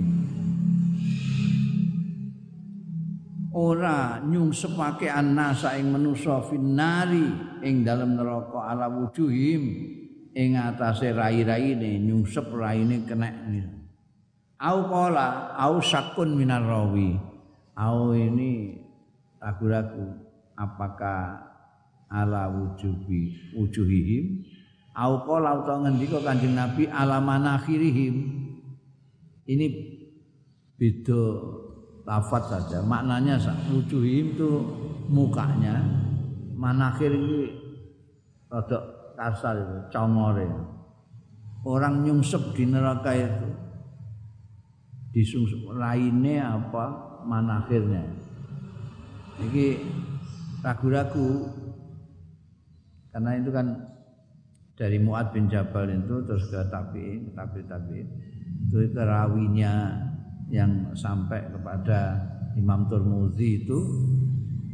ora 3.58 4.22
nyungsepake 4.22 5.10
annasa 5.10 5.74
ing 5.82 5.90
manusa 5.90 6.46
finari 6.46 7.26
ing 7.66 7.82
dalem 7.82 8.14
neraka 8.14 8.70
ala 8.70 8.86
wujuhim 8.86 9.64
ing 10.38 10.54
atase 10.54 11.10
rai-raine 11.10 11.98
nyungsep 11.98 12.54
raine 12.54 13.02
kena 13.10 13.34
au 14.62 14.80
qala 14.90 15.54
au 15.58 15.82
sakun 15.82 16.34
minar 16.38 16.66
rawi. 16.66 17.18
Au 17.78 18.10
ini 18.18 18.74
ragu-ragu 19.38 20.18
apakah 20.58 21.46
ala 22.10 22.50
wujubi 22.50 23.54
wujuhihim 23.54 24.42
au 24.98 25.22
qala 25.22 25.62
utawa 25.62 25.86
ngendika 25.86 26.18
Kanjeng 26.26 26.58
Nabi 26.58 26.90
ala 26.90 27.22
manakhirihim 27.22 28.16
ini 29.46 29.68
beda 30.76 31.22
lafaz 32.04 32.50
saja. 32.50 32.82
Maknanya 32.82 33.38
wujuhihim 33.70 34.36
itu 34.36 34.50
mukanya. 35.08 35.86
Manakhir 36.58 37.14
ini 37.14 37.54
rada 38.50 38.82
kasar 39.14 39.56
itu 39.62 39.78
congore. 39.94 40.50
Orang 41.62 42.02
nyungsep 42.02 42.58
di 42.58 42.66
neraka 42.66 43.14
itu. 43.14 43.50
Disungsep 45.14 45.62
lainnya 45.74 46.58
apa 46.58 46.86
manakhirnya 47.26 48.06
ini 49.42 49.78
ragu-ragu. 50.66 51.54
Karena 53.14 53.32
itu 53.38 53.50
kan 53.50 53.97
dari 54.78 55.02
Muad 55.02 55.34
bin 55.34 55.50
Jabal 55.50 55.90
itu 55.90 56.22
terus 56.30 56.54
ke 56.54 56.62
tabiin, 56.70 57.34
tabi 57.34 57.66
tabiin 57.66 58.08
itu 58.68 58.94
rawinya 58.94 60.06
yang 60.48 60.94
sampai 60.96 61.44
kepada 61.50 62.20
Imam 62.56 62.88
Turmuzi 62.88 63.64
itu 63.64 63.80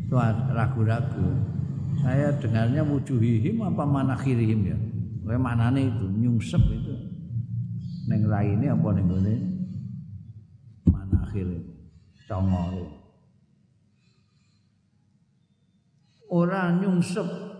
itu 0.04 0.16
ragu-ragu. 0.51 1.30
Saya 2.04 2.36
dengarnya 2.41 2.84
wujuhihim 2.84 3.64
apa 3.64 3.86
manakhirihim 3.86 4.62
ya. 4.66 4.78
Kayak 5.24 5.41
manane 5.41 5.88
itu 5.88 6.06
nyungsep 6.10 6.64
itu. 6.68 6.93
Neng 8.12 8.28
raine 8.28 8.68
apa 8.68 8.88
ning 8.91 9.08
gone 9.08 9.36
manakhir 10.89 11.47
congore. 12.28 12.86
Ora 16.34 16.74
nyungsep 16.76 17.53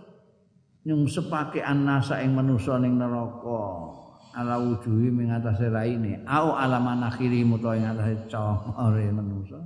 nyungsepake 0.84 1.64
annasa 1.64 2.20
ing 2.20 2.36
manusa 2.36 2.76
ning 2.76 3.00
neraka. 3.00 3.92
Ala 4.34 4.58
wujuhi 4.58 5.14
ing 5.14 5.30
atase 5.30 5.70
raine 5.70 6.26
au 6.26 6.58
ala 6.58 6.82
manakhiri 6.82 7.46
muta 7.46 7.78
ing 7.78 7.86
atase 7.86 8.26
congore 8.28 9.06
manusa 9.14 9.62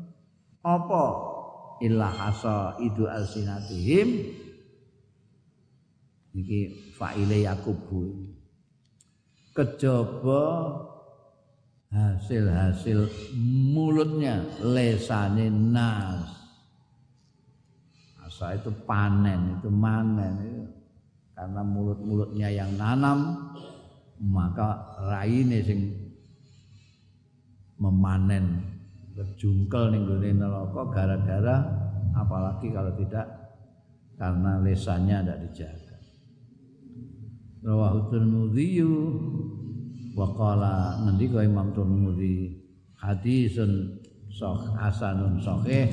apa? 0.62 1.04
Illa 1.80 2.10
hasa 2.10 2.76
idu 2.82 3.06
alsinatihim. 3.06 4.08
Iki 6.34 6.60
faile 6.94 7.46
yakubu. 7.46 8.28
Kejaba 9.54 10.44
hasil-hasil 11.90 13.08
mulutnya 13.72 14.44
lesane 14.62 15.48
nas. 15.50 16.28
Asa 18.22 18.54
itu 18.54 18.70
panen 18.84 19.58
itu 19.58 19.72
manen 19.72 20.34
itu 20.44 20.77
karena 21.38 21.62
mulut-mulutnya 21.62 22.50
yang 22.50 22.74
nanam 22.74 23.38
maka 24.18 24.98
raine 25.06 25.62
sing 25.62 25.94
memanen 27.78 28.66
berjungkel 29.14 29.94
ning 29.94 30.02
gone 30.02 30.30
neraka 30.34 30.82
gara-gara 30.90 31.56
apalagi 32.18 32.74
kalau 32.74 32.90
tidak 32.98 33.26
karena 34.18 34.58
lesannya 34.58 35.22
tidak 35.22 35.38
dijaga. 35.46 35.96
Rawahu 37.62 38.10
Tirmidzi 38.10 38.82
wa 40.18 40.26
qala 40.34 41.06
ngendika 41.06 41.46
Imam 41.46 41.70
Tirmidzi? 41.70 42.66
Hadisun 42.98 44.02
sahih 44.26 44.74
hasanun 44.74 45.38
sahih. 45.38 45.86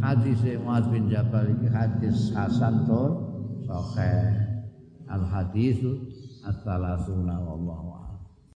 Hadis 0.00 0.40
Muaz 0.64 0.88
bin 0.88 1.12
Jabal 1.12 1.52
iki 1.52 1.68
hadis 1.68 2.32
hasan 2.32 2.88
tur 2.88 3.12
sahih 3.68 4.45
al 5.08 5.24
hadisu 5.24 5.98
as-salasuna 6.46 7.40
wallahu 7.42 7.95